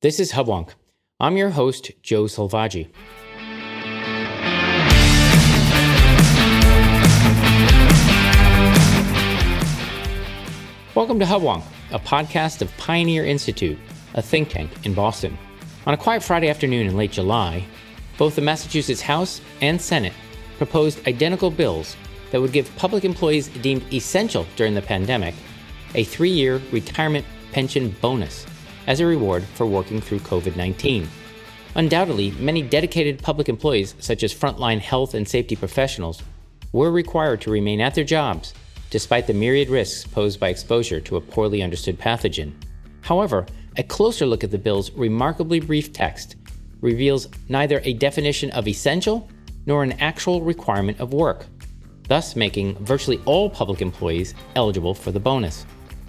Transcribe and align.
This 0.00 0.20
is 0.20 0.30
Hubwonk. 0.30 0.74
I'm 1.18 1.36
your 1.36 1.50
host, 1.50 1.90
Joe 2.04 2.26
Selvaggi. 2.26 2.88
Welcome 10.94 11.18
to 11.18 11.24
Hubwonk, 11.24 11.64
a 11.90 11.98
podcast 11.98 12.62
of 12.62 12.70
Pioneer 12.76 13.24
Institute, 13.24 13.76
a 14.14 14.22
think 14.22 14.50
tank 14.50 14.70
in 14.86 14.94
Boston. 14.94 15.36
On 15.84 15.94
a 15.94 15.96
quiet 15.96 16.22
Friday 16.22 16.48
afternoon 16.48 16.86
in 16.86 16.96
late 16.96 17.10
July, 17.10 17.64
both 18.18 18.36
the 18.36 18.40
Massachusetts 18.40 19.00
House 19.00 19.40
and 19.60 19.82
Senate 19.82 20.12
proposed 20.58 21.08
identical 21.08 21.50
bills 21.50 21.96
that 22.30 22.40
would 22.40 22.52
give 22.52 22.70
public 22.76 23.04
employees 23.04 23.48
deemed 23.48 23.82
essential 23.92 24.46
during 24.54 24.74
the 24.74 24.82
pandemic 24.82 25.34
a 25.96 26.04
three 26.04 26.30
year 26.30 26.62
retirement 26.70 27.26
pension 27.50 27.90
bonus 28.00 28.46
as 28.88 28.98
a 28.98 29.06
reward 29.06 29.44
for 29.54 29.66
working 29.66 30.00
through 30.00 30.18
COVID 30.20 30.56
19. 30.56 31.08
Undoubtedly, 31.76 32.32
many 32.32 32.62
dedicated 32.62 33.22
public 33.22 33.48
employees, 33.48 33.94
such 34.00 34.24
as 34.24 34.34
frontline 34.34 34.80
health 34.80 35.14
and 35.14 35.28
safety 35.28 35.54
professionals, 35.54 36.22
were 36.72 36.90
required 36.90 37.40
to 37.42 37.52
remain 37.52 37.80
at 37.80 37.94
their 37.94 38.02
jobs 38.02 38.52
despite 38.90 39.26
the 39.26 39.34
myriad 39.34 39.68
risks 39.68 40.06
posed 40.06 40.40
by 40.40 40.48
exposure 40.48 41.00
to 41.00 41.16
a 41.16 41.20
poorly 41.20 41.62
understood 41.62 41.98
pathogen. 41.98 42.52
However, 43.02 43.46
a 43.76 43.82
closer 43.82 44.26
look 44.26 44.42
at 44.42 44.50
the 44.50 44.58
bill's 44.58 44.90
remarkably 44.92 45.60
brief 45.60 45.92
text 45.92 46.36
reveals 46.80 47.28
neither 47.48 47.80
a 47.84 47.92
definition 47.92 48.50
of 48.52 48.66
essential 48.66 49.28
nor 49.66 49.82
an 49.82 49.92
actual 50.00 50.40
requirement 50.40 50.98
of 51.00 51.12
work, 51.12 51.46
thus 52.08 52.34
making 52.34 52.76
virtually 52.84 53.20
all 53.26 53.50
public 53.50 53.82
employees 53.82 54.34
eligible 54.56 54.94
for 54.94 55.12
the 55.12 55.20
bonus. 55.20 55.66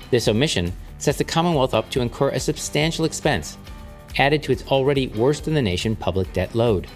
This 0.10 0.28
omission 0.28 0.72
sets 1.00 1.18
the 1.18 1.24
Commonwealth 1.24 1.74
up 1.74 1.90
to 1.90 2.02
incur 2.02 2.30
a 2.30 2.40
substantial 2.40 3.06
expense, 3.06 3.58
added 4.18 4.44
to 4.44 4.52
its 4.52 4.66
already 4.68 5.08
worst 5.08 5.48
in 5.48 5.54
the 5.56 5.62
nation 5.62 5.96
public 5.96 6.32
debt 6.34 6.54
load. 6.54 6.88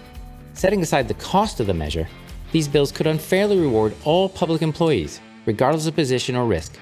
Setting 0.52 0.82
aside 0.82 1.08
the 1.08 1.14
cost 1.14 1.58
of 1.58 1.66
the 1.66 1.74
measure, 1.74 2.06
these 2.52 2.68
bills 2.68 2.92
could 2.92 3.08
unfairly 3.08 3.58
reward 3.58 3.94
all 4.04 4.28
public 4.28 4.62
employees, 4.62 5.20
regardless 5.46 5.86
of 5.86 5.96
position 5.96 6.36
or 6.36 6.46
risk, 6.46 6.78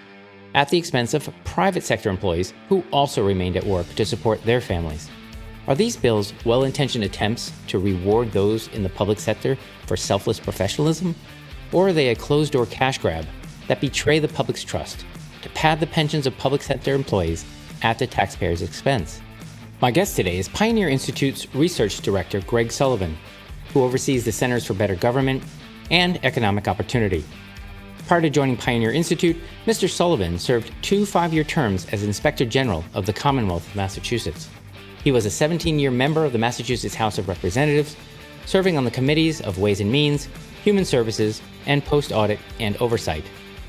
at 0.55 0.69
the 0.69 0.77
expense 0.77 1.15
of 1.15 1.33
private 1.45 1.83
sector 1.83 2.11
employees 2.11 2.53
who 2.69 2.85
also 2.91 3.27
remained 3.27 3.57
at 3.57 3.65
work 3.65 3.89
to 3.95 4.05
support 4.05 4.43
their 4.43 4.61
families. 4.61 5.09
Are 5.69 5.75
these 5.75 5.97
bills 5.97 6.35
well 6.45 6.65
intentioned 6.65 7.05
attempts 7.05 7.53
to 7.69 7.79
reward 7.79 8.33
those 8.33 8.69
in 8.69 8.83
the 8.83 8.89
public 8.89 9.21
sector 9.21 9.57
for 9.87 9.97
selfless 9.97 10.41
professionalism? 10.41 11.15
Or 11.73 11.89
are 11.89 11.93
they 11.93 12.09
a 12.09 12.17
closed 12.17 12.53
door 12.53 12.67
cash 12.67 12.99
grab 12.99 13.25
that 13.69 13.81
betray 13.81 14.19
the 14.19 14.29
public's 14.29 14.65
trust 14.65 15.07
to 15.43 15.49
pad 15.51 15.81
the 15.81 15.87
pensions 15.87 16.27
of 16.27 16.37
public 16.39 16.63
sector 16.63 16.95
employees 16.95 17.45
at 17.83 17.99
the 17.99 18.07
taxpayer's 18.07 18.63
expense? 18.63 19.21
My 19.81 19.91
guest 19.91 20.17
today 20.17 20.39
is 20.39 20.49
Pioneer 20.49 20.89
Institute's 20.89 21.53
Research 21.55 22.01
Director 22.01 22.41
Greg 22.43 22.71
Sullivan, 22.73 23.17
who 23.73 23.83
oversees 23.83 24.25
the 24.25 24.33
Centers 24.33 24.65
for 24.65 24.75
Better 24.75 24.95
Government 24.95 25.43
and 25.91 26.25
Economic 26.25 26.69
Opportunity. 26.69 27.25
Prior 28.07 28.21
to 28.21 28.31
joining 28.31 28.57
Pioneer 28.57 28.93
Institute, 28.93 29.37
Mr. 29.67 29.89
Sullivan 29.89 30.39
served 30.39 30.73
two 30.83 31.07
five 31.07 31.33
year 31.33 31.45
terms 31.45 31.87
as 31.93 32.03
Inspector 32.03 32.45
General 32.47 32.85
of 32.95 33.07
the 33.07 33.13
Commonwealth 33.13 33.67
of 33.67 33.77
Massachusetts. 33.77 34.49
He 35.03 35.13
was 35.13 35.27
a 35.27 35.31
17 35.31 35.79
year 35.79 35.91
member 35.91 36.25
of 36.25 36.33
the 36.33 36.39
Massachusetts 36.39 36.95
House 36.95 37.19
of 37.19 37.29
Representatives, 37.29 37.97
serving 38.47 38.77
on 38.77 38.85
the 38.85 38.91
committees 38.91 39.41
of 39.41 39.59
Ways 39.59 39.81
and 39.81 39.91
Means, 39.91 40.29
Human 40.65 40.85
Services, 40.85 41.41
and 41.67 41.85
Post 41.85 42.13
Audit 42.13 42.39
and 42.61 42.77
Oversight. 42.77 43.25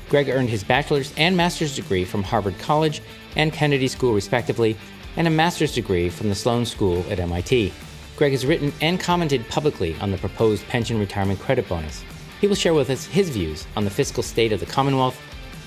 Greg 0.08 0.28
earned 0.28 0.48
his 0.48 0.64
bachelor's 0.64 1.12
and 1.16 1.36
master's 1.36 1.74
degree 1.74 2.04
from 2.04 2.22
Harvard 2.22 2.58
College 2.58 3.02
and 3.36 3.52
Kennedy 3.52 3.88
School, 3.88 4.14
respectively, 4.14 4.76
and 5.16 5.26
a 5.26 5.30
master's 5.30 5.74
degree 5.74 6.08
from 6.08 6.28
the 6.28 6.34
Sloan 6.34 6.66
School 6.66 7.04
at 7.10 7.20
MIT. 7.20 7.72
Greg 8.16 8.32
has 8.32 8.46
written 8.46 8.72
and 8.80 9.00
commented 9.00 9.48
publicly 9.48 9.96
on 10.00 10.10
the 10.10 10.18
proposed 10.18 10.66
pension 10.68 10.98
retirement 10.98 11.40
credit 11.40 11.68
bonus. 11.68 12.04
He 12.40 12.46
will 12.46 12.54
share 12.54 12.74
with 12.74 12.90
us 12.90 13.06
his 13.06 13.30
views 13.30 13.66
on 13.76 13.84
the 13.84 13.90
fiscal 13.90 14.22
state 14.22 14.52
of 14.52 14.60
the 14.60 14.66
Commonwealth, 14.66 15.18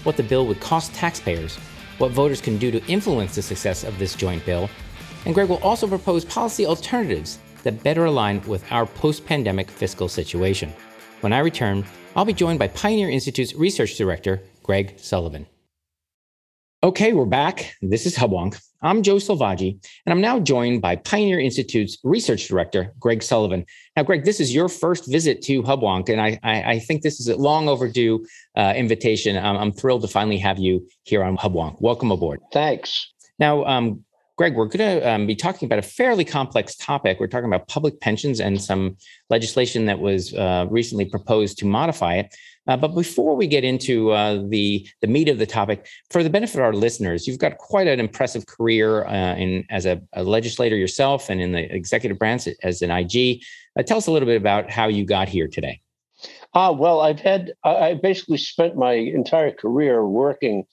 what 0.04 0.16
the 0.16 0.24
bill 0.24 0.46
would 0.48 0.60
cost 0.62 0.94
taxpayers, 0.94 1.58
what 1.98 2.12
voters 2.12 2.40
can 2.40 2.58
do 2.58 2.72
to 2.72 2.86
influence 2.86 3.36
the 3.36 3.42
success 3.42 3.84
of 3.84 3.98
this 3.98 4.16
joint 4.16 4.46
bill, 4.46 4.70
and 5.26 5.34
Greg 5.34 5.50
will 5.50 5.58
also 5.58 5.88
propose 5.88 6.24
policy 6.24 6.66
alternatives 6.66 7.40
that 7.64 7.84
better 7.84 8.06
align 8.06 8.42
with 8.44 8.64
our 8.72 8.86
post 8.86 9.26
pandemic 9.26 9.70
fiscal 9.70 10.08
situation. 10.08 10.72
When 11.22 11.34
I 11.34 11.40
return, 11.40 11.84
I'll 12.18 12.26
be 12.26 12.34
joined 12.34 12.58
by 12.58 12.70
Pioneer 12.70 13.12
Institute's 13.12 13.54
Research 13.54 13.96
Director, 13.96 14.42
Greg 14.64 14.96
Sullivan. 14.98 15.46
Okay, 16.82 17.14
we're 17.14 17.28
back. 17.28 17.76
This 17.84 18.08
is 18.08 18.16
Hubwonk. 18.16 18.60
I'm 18.82 19.04
Joe 19.04 19.18
Selvaggi, 19.18 19.80
and 20.04 20.12
I'm 20.12 20.20
now 20.20 20.40
joined 20.40 20.82
by 20.82 20.96
Pioneer 20.96 21.40
Institute's 21.40 22.00
Research 22.04 22.48
Director, 22.48 22.92
Greg 23.00 23.22
Sullivan. 23.22 23.68
Now, 23.96 24.02
Greg, 24.02 24.26
this 24.26 24.40
is 24.40 24.52
your 24.54 24.68
first 24.68 25.06
visit 25.12 25.44
to 25.44 25.62
Hubwonk, 25.62 26.10
and 26.10 26.20
I, 26.20 26.40
I, 26.42 26.64
I 26.64 26.80
think 26.80 27.04
this 27.04 27.20
is 27.20 27.28
a 27.28 27.36
long 27.36 27.70
overdue 27.70 28.26
uh, 28.56 28.74
invitation. 28.76 29.38
I'm, 29.38 29.56
I'm, 29.56 29.72
thrilled 29.72 30.02
to 30.02 30.08
finally 30.08 30.40
have 30.40 30.58
you 30.58 30.88
here 31.04 31.24
on 31.24 31.38
Hubwonk. 31.38 31.80
Welcome 31.82 32.10
aboard. 32.10 32.40
Thanks. 32.52 33.14
Now, 33.38 33.64
um, 33.66 34.04
Greg, 34.38 34.56
we're 34.56 34.68
going 34.68 35.00
to 35.00 35.10
um, 35.10 35.26
be 35.26 35.36
talking 35.36 35.66
about 35.66 35.80
a 35.80 35.82
fairly 35.82 36.24
complex 36.24 36.76
topic. 36.76 37.20
We're 37.20 37.26
talking 37.26 37.48
about 37.48 37.68
public 37.68 38.00
pensions 38.02 38.40
and 38.40 38.62
some 38.62 38.96
legislation 39.32 39.88
that 39.88 40.00
was 40.00 40.32
uh, 40.36 40.68
recently 40.70 41.06
proposed 41.06 41.58
to 41.60 41.66
modify 41.66 42.16
it. 42.16 42.36
Uh, 42.68 42.78
but 42.78 42.90
before 42.90 43.36
we 43.36 43.48
get 43.48 43.64
into 43.64 44.12
uh, 44.12 44.44
the 44.50 44.88
the 45.02 45.08
meat 45.08 45.30
of 45.30 45.40
the 45.40 45.46
topic, 45.46 45.88
for 46.12 46.22
the 46.22 46.30
benefit 46.30 46.60
of 46.60 46.66
our 46.66 46.74
listeners, 46.74 47.26
you've 47.26 47.40
got 47.40 47.58
quite 47.58 47.88
an 47.88 48.00
impressive 48.00 48.46
career 48.46 49.06
uh, 49.06 49.36
in 49.36 49.66
as 49.72 49.88
a, 49.88 50.00
a, 50.14 50.24
legislator 50.24 50.76
yourself 50.76 51.30
and 51.30 51.42
in 51.42 51.54
the 51.54 51.74
executive 51.74 52.20
branch 52.20 52.48
as 52.62 52.82
an 52.82 52.92
IG. 52.92 53.42
Uh, 53.80 53.84
tell 53.84 53.98
us 53.98 54.08
a 54.08 54.12
little 54.12 54.28
bit 54.28 54.38
about 54.38 54.70
how 54.70 54.88
you 54.88 55.06
got 55.06 55.30
here 55.30 55.48
today. 55.48 55.82
Ah, 56.54 56.72
well, 56.72 57.02
I've 57.02 57.22
had 57.22 57.54
I 57.64 57.96
basically 57.96 58.38
spent 58.38 58.76
my 58.76 58.94
entire 58.94 59.52
career 59.52 60.06
working 60.06 60.66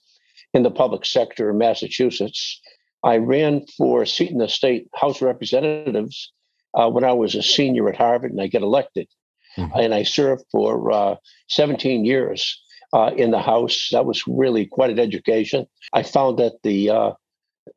in 0.53 0.65
the 0.65 0.71
public 0.71 1.07
sector 1.07 1.51
in 1.51 1.59
Massachusetts. 1.59 2.61
I 3.05 3.19
ran 3.19 3.67
for 3.77 4.03
a 4.03 4.07
seat 4.07 4.31
in 4.31 4.39
the 4.39 4.49
state 4.49 4.89
House 4.95 5.17
of 5.17 5.27
Representatives 5.27 6.33
uh, 6.75 6.89
when 6.91 7.05
I 7.05 7.13
was 7.13 7.35
a 7.35 7.43
senior 7.43 7.89
at 7.89 7.97
Harvard, 7.97 8.33
and 8.33 8.41
I 8.41 8.47
get 8.47 8.63
elected. 8.63 9.09
Mm-hmm. 9.57 9.79
And 9.79 9.95
I 9.95 10.03
served 10.03 10.45
for 10.51 10.91
uh, 10.91 11.17
17 11.49 12.05
years 12.05 12.61
uh, 12.93 13.13
in 13.17 13.31
the 13.31 13.41
House. 13.41 13.89
That 13.93 14.07
was 14.07 14.27
really 14.27 14.67
quite 14.67 14.91
an 14.91 14.99
education. 14.99 15.67
I 15.93 16.03
found 16.03 16.39
that 16.39 16.55
the 16.63 16.91
uh, 16.91 17.13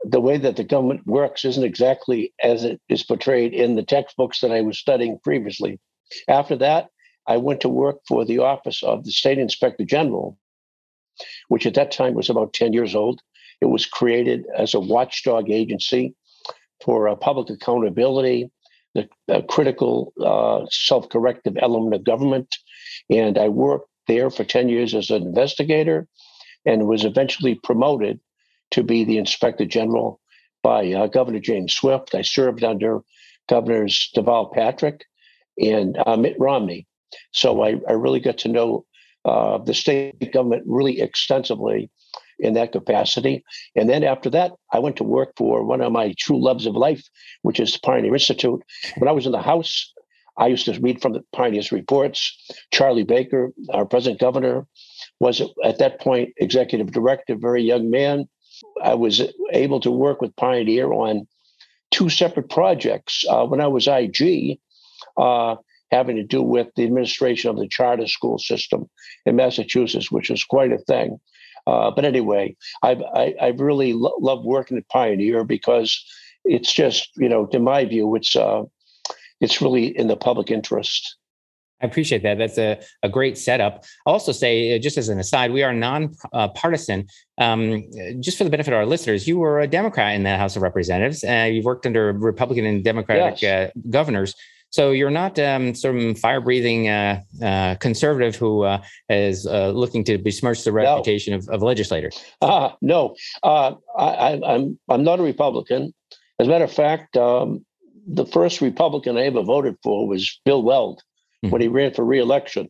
the 0.03 0.21
way 0.21 0.37
that 0.37 0.55
the 0.55 0.63
government 0.63 1.05
works 1.05 1.45
isn't 1.45 1.63
exactly 1.63 2.33
as 2.41 2.63
it 2.63 2.81
is 2.89 3.03
portrayed 3.03 3.53
in 3.53 3.75
the 3.75 3.83
textbooks 3.83 4.41
that 4.41 4.51
I 4.51 4.61
was 4.61 4.77
studying 4.77 5.19
previously. 5.23 5.79
After 6.27 6.55
that, 6.57 6.89
I 7.25 7.37
went 7.37 7.61
to 7.61 7.69
work 7.69 7.99
for 8.07 8.25
the 8.25 8.39
office 8.39 8.83
of 8.83 9.03
the 9.03 9.11
State 9.11 9.37
Inspector 9.37 9.83
General, 9.85 10.37
which 11.47 11.65
at 11.65 11.73
that 11.75 11.91
time 11.91 12.13
was 12.13 12.29
about 12.29 12.53
10 12.53 12.73
years 12.73 12.95
old. 12.95 13.21
It 13.61 13.65
was 13.65 13.85
created 13.85 14.45
as 14.55 14.73
a 14.73 14.79
watchdog 14.79 15.49
agency 15.49 16.15
for 16.83 17.09
uh, 17.09 17.15
public 17.15 17.49
accountability 17.49 18.51
the, 18.97 19.07
the 19.27 19.43
critical 19.43 20.11
uh, 20.23 20.65
self 20.71 21.07
corrective 21.09 21.55
element 21.61 21.93
of 21.93 22.03
government. 22.03 22.53
And 23.09 23.37
I 23.37 23.47
worked 23.47 23.89
there 24.07 24.29
for 24.29 24.43
10 24.43 24.69
years 24.69 24.95
as 24.95 25.11
an 25.11 25.21
investigator 25.23 26.07
and 26.65 26.87
was 26.87 27.05
eventually 27.05 27.55
promoted 27.55 28.19
to 28.71 28.83
be 28.83 29.03
the 29.03 29.17
inspector 29.17 29.65
general 29.65 30.19
by 30.63 30.91
uh, 30.91 31.07
Governor 31.07 31.39
Jane 31.39 31.69
Swift. 31.69 32.15
I 32.15 32.23
served 32.23 32.63
under 32.63 33.01
Governors 33.47 34.09
Deval 34.15 34.51
Patrick 34.51 35.05
and 35.59 35.97
uh, 36.05 36.17
Mitt 36.17 36.35
Romney. 36.39 36.87
So 37.31 37.63
I, 37.63 37.75
I 37.87 37.93
really 37.93 38.19
got 38.19 38.39
to 38.39 38.49
know 38.49 38.85
uh, 39.27 39.57
the 39.57 39.73
state 39.73 40.31
government 40.31 40.63
really 40.65 41.01
extensively 41.01 41.89
in 42.39 42.53
that 42.53 42.71
capacity. 42.71 43.43
And 43.75 43.89
then 43.89 44.03
after 44.03 44.29
that, 44.29 44.53
I 44.71 44.79
went 44.79 44.95
to 44.97 45.03
work 45.03 45.33
for 45.35 45.63
one 45.63 45.81
of 45.81 45.91
my 45.91 46.13
true 46.17 46.41
loves 46.41 46.65
of 46.65 46.75
life, 46.75 47.03
which 47.41 47.59
is 47.59 47.77
Pioneer 47.77 48.13
Institute. 48.13 48.61
When 48.97 49.09
I 49.09 49.11
was 49.11 49.25
in 49.25 49.33
the 49.33 49.41
House, 49.41 49.91
I 50.37 50.47
used 50.47 50.65
to 50.65 50.79
read 50.79 51.01
from 51.01 51.13
the 51.13 51.23
Pioneer's 51.33 51.71
reports. 51.71 52.37
Charlie 52.71 53.03
Baker, 53.03 53.51
our 53.73 53.85
present 53.85 54.19
governor, 54.19 54.65
was 55.19 55.41
at 55.63 55.79
that 55.79 55.99
point 55.99 56.29
executive 56.37 56.91
director, 56.91 57.35
very 57.35 57.63
young 57.63 57.89
man. 57.89 58.29
I 58.83 58.93
was 58.93 59.21
able 59.51 59.79
to 59.81 59.91
work 59.91 60.21
with 60.21 60.35
Pioneer 60.35 60.93
on 60.93 61.27
two 61.91 62.09
separate 62.09 62.49
projects. 62.49 63.25
Uh, 63.27 63.45
when 63.45 63.61
I 63.61 63.67
was 63.67 63.87
IG, 63.87 64.59
uh, 65.17 65.55
having 65.91 66.15
to 66.15 66.23
do 66.23 66.41
with 66.41 66.67
the 66.75 66.83
administration 66.83 67.49
of 67.49 67.57
the 67.57 67.67
charter 67.67 68.07
school 68.07 68.37
system 68.37 68.89
in 69.25 69.35
Massachusetts, 69.35 70.11
which 70.11 70.29
was 70.29 70.43
quite 70.43 70.71
a 70.71 70.77
thing. 70.79 71.19
Uh, 71.65 71.91
but 71.91 72.05
anyway, 72.05 72.55
I've 72.81 73.01
I, 73.01 73.35
I've 73.41 73.59
really 73.59 73.93
lo- 73.93 74.17
loved 74.19 74.45
working 74.45 74.77
at 74.77 74.87
Pioneer 74.87 75.43
because 75.43 76.03
it's 76.45 76.71
just 76.71 77.09
you 77.17 77.27
know, 77.27 77.47
in 77.51 77.63
my 77.63 77.85
view, 77.85 78.15
it's 78.15 78.35
uh, 78.35 78.63
it's 79.41 79.61
really 79.61 79.97
in 79.97 80.07
the 80.07 80.15
public 80.17 80.49
interest. 80.49 81.17
I 81.81 81.85
appreciate 81.85 82.23
that. 82.23 82.39
That's 82.39 82.57
a, 82.57 82.81
a 83.03 83.09
great 83.09 83.37
setup. 83.37 83.85
I'll 84.05 84.13
also 84.13 84.31
say, 84.31 84.75
uh, 84.75 84.79
just 84.79 84.97
as 84.97 85.09
an 85.09 85.19
aside, 85.19 85.51
we 85.51 85.61
are 85.61 85.73
non-partisan. 85.73 87.05
Uh, 87.39 87.43
um, 87.43 87.83
just 88.19 88.37
for 88.37 88.43
the 88.43 88.49
benefit 88.49 88.73
of 88.73 88.79
our 88.79 88.85
listeners, 88.85 89.27
you 89.27 89.37
were 89.37 89.59
a 89.59 89.67
Democrat 89.67 90.15
in 90.15 90.23
the 90.23 90.37
House 90.37 90.55
of 90.55 90.63
Representatives. 90.63 91.23
Uh, 91.23 91.47
you've 91.51 91.65
worked 91.65 91.85
under 91.85 92.13
Republican 92.13 92.65
and 92.65 92.83
Democratic 92.83 93.41
yes. 93.43 93.69
uh, 93.69 93.79
governors. 93.91 94.33
So 94.69 94.91
you're 94.91 95.09
not 95.09 95.39
um, 95.39 95.73
some 95.73 96.13
fire-breathing 96.13 96.89
uh, 96.89 97.21
uh, 97.41 97.75
conservative 97.75 98.35
who 98.35 98.67
is 99.09 99.45
looking 99.45 100.03
to 100.05 100.17
besmirch 100.17 100.63
the 100.63 100.71
reputation 100.71 101.31
no. 101.31 101.37
of, 101.37 101.49
of, 101.49 101.61
legislators. 101.61 102.23
Uh, 102.41 102.71
no, 102.81 103.15
I, 103.43 103.75
am 103.97 104.43
I'm, 104.43 104.79
I'm 104.89 105.03
not 105.03 105.19
a 105.19 105.23
Republican. 105.23 105.93
As 106.39 106.47
a 106.47 106.49
matter 106.49 106.65
of 106.65 106.71
fact, 106.71 107.17
um, 107.17 107.65
the 108.07 108.25
first 108.25 108.61
Republican 108.61 109.17
I 109.17 109.23
ever 109.23 109.43
voted 109.43 109.75
for 109.83 110.07
was 110.07 110.39
Bill 110.45 110.61
Weld 110.63 111.01
mm-hmm. 111.43 111.51
when 111.51 111.61
he 111.61 111.67
ran 111.67 111.93
for 111.93 112.05
reelection. 112.05 112.69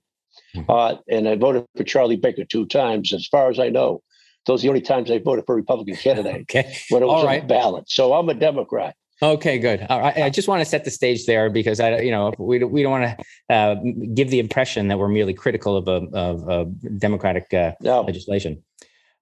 Mm-hmm. 0.56 0.70
Uh, 0.70 0.96
and 1.10 1.28
I 1.28 1.36
voted 1.36 1.66
for 1.76 1.84
Charlie 1.84 2.16
Baker 2.16 2.44
two 2.46 2.66
times. 2.66 3.14
As 3.14 3.28
far 3.28 3.50
as 3.50 3.60
I 3.60 3.70
know, 3.70 4.02
those 4.46 4.62
are 4.62 4.64
the 4.64 4.70
only 4.70 4.82
times 4.82 5.12
I 5.12 5.20
voted 5.20 5.46
for 5.46 5.54
a 5.54 5.58
Republican 5.58 5.96
candidate 6.02 6.42
okay. 6.42 6.76
when 6.90 7.04
it 7.04 7.06
was 7.06 7.22
All 7.22 7.26
right. 7.26 7.42
on 7.42 7.48
the 7.48 7.54
ballot. 7.54 7.90
So 7.90 8.14
I'm 8.14 8.30
a 8.30 8.34
Democrat. 8.34 8.96
Okay, 9.22 9.58
good. 9.58 9.86
Right. 9.90 10.18
I 10.18 10.30
just 10.30 10.48
want 10.48 10.62
to 10.62 10.66
set 10.66 10.86
the 10.86 10.92
stage 10.92 11.26
there 11.26 11.50
because 11.50 11.80
I, 11.80 12.00
you 12.00 12.12
know, 12.12 12.34
we 12.38 12.64
we 12.64 12.84
don't 12.84 12.92
want 12.92 13.18
to 13.18 13.56
uh, 13.56 13.76
give 14.14 14.30
the 14.30 14.40
impression 14.40 14.90
that 14.90 15.00
we're 15.00 15.08
merely 15.08 15.34
critical 15.34 15.76
of 15.76 15.88
a, 15.88 16.08
of 16.16 16.48
a 16.48 16.66
democratic 17.00 17.52
uh, 17.54 17.72
no. 17.82 18.02
legislation. 18.02 18.64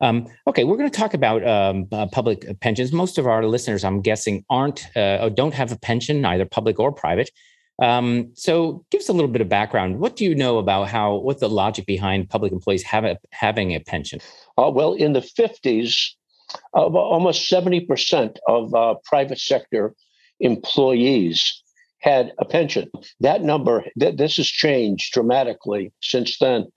Um, 0.02 0.28
okay, 0.48 0.66
we're 0.66 0.76
going 0.76 0.90
to 0.90 0.98
talk 0.98 1.14
about 1.14 1.48
um, 1.48 1.88
uh, 1.94 2.08
public 2.08 2.60
pensions. 2.60 2.92
Most 2.92 3.18
of 3.18 3.26
our 3.26 3.46
listeners, 3.46 3.86
I'm 3.86 4.02
guessing, 4.02 4.44
aren't 4.50 4.86
uh, 4.98 5.30
don't 5.30 5.54
have 5.54 5.72
a 5.72 5.78
pension, 5.78 6.26
either 6.26 6.46
public 6.46 6.78
or 6.78 6.92
private. 6.92 7.30
Um, 7.82 8.32
so, 8.36 8.86
give 8.92 9.00
us 9.00 9.10
a 9.10 9.14
little 9.14 9.30
bit 9.30 9.42
of 9.42 9.48
background. 9.48 10.00
What 10.00 10.18
do 10.18 10.26
you 10.26 10.36
know 10.36 10.58
about 10.58 10.90
how 10.90 11.16
what 11.16 11.40
the 11.40 11.50
logic 11.50 11.86
behind 11.86 12.30
public 12.30 12.52
employees 12.52 12.84
have 12.84 13.06
a, 13.06 13.18
having 13.32 13.74
a 13.74 13.80
pension? 13.80 14.20
Uh, 14.58 14.70
well, 14.74 14.94
in 14.94 15.14
the 15.14 15.22
fifties, 15.22 16.18
uh, 16.74 16.86
almost 16.86 17.48
seventy 17.48 17.82
percent 17.82 18.40
of 18.48 18.74
uh, 18.74 18.96
private 19.06 19.40
sector 19.40 19.94
employees 20.40 21.64
had 22.06 22.34
a 22.38 22.46
pension. 22.46 22.90
That 23.20 23.42
number, 23.42 23.84
th- 24.00 24.18
this 24.18 24.38
has 24.38 24.48
changed 24.48 25.12
dramatically 25.12 25.92
since 26.02 26.38
then. 26.38 26.68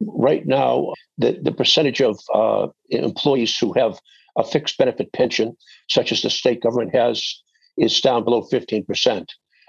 Right 0.00 0.46
now, 0.46 0.94
the, 1.18 1.38
the 1.42 1.52
percentage 1.52 2.00
of 2.00 2.18
uh, 2.32 2.68
employees 2.88 3.58
who 3.58 3.74
have 3.74 4.00
a 4.38 4.44
fixed 4.44 4.78
benefit 4.78 5.12
pension, 5.12 5.54
such 5.90 6.12
as 6.12 6.22
the 6.22 6.30
state 6.30 6.62
government 6.62 6.94
has, 6.94 7.42
is 7.76 8.00
down 8.00 8.24
below 8.24 8.42
15%. 8.50 9.26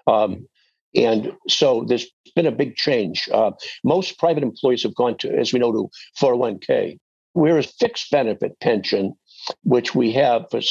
Um, 0.07 0.47
and 0.95 1.33
so 1.47 1.83
there's 1.87 2.07
been 2.35 2.45
a 2.45 2.51
big 2.51 2.75
change. 2.75 3.27
Uh, 3.33 3.51
most 3.83 4.17
private 4.17 4.43
employees 4.43 4.83
have 4.83 4.95
gone 4.95 5.17
to, 5.17 5.37
as 5.37 5.51
we 5.51 5.59
know, 5.59 5.71
to 5.71 5.89
401k, 6.21 6.97
whereas 7.33 7.73
fixed 7.79 8.11
benefit 8.11 8.59
pension, 8.61 9.13
which 9.63 9.95
we 9.95 10.11
have 10.11 10.45
for, 10.51 10.61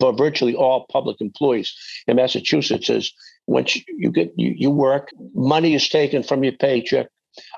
for 0.00 0.12
virtually 0.12 0.54
all 0.54 0.86
public 0.90 1.20
employees. 1.20 1.74
In 2.06 2.16
Massachusetts, 2.16 2.90
is 2.90 3.12
once 3.46 3.76
you 3.88 4.10
get 4.10 4.32
you, 4.36 4.54
you 4.56 4.70
work, 4.70 5.10
money 5.34 5.74
is 5.74 5.88
taken 5.88 6.22
from 6.22 6.44
your 6.44 6.54
paycheck 6.54 7.08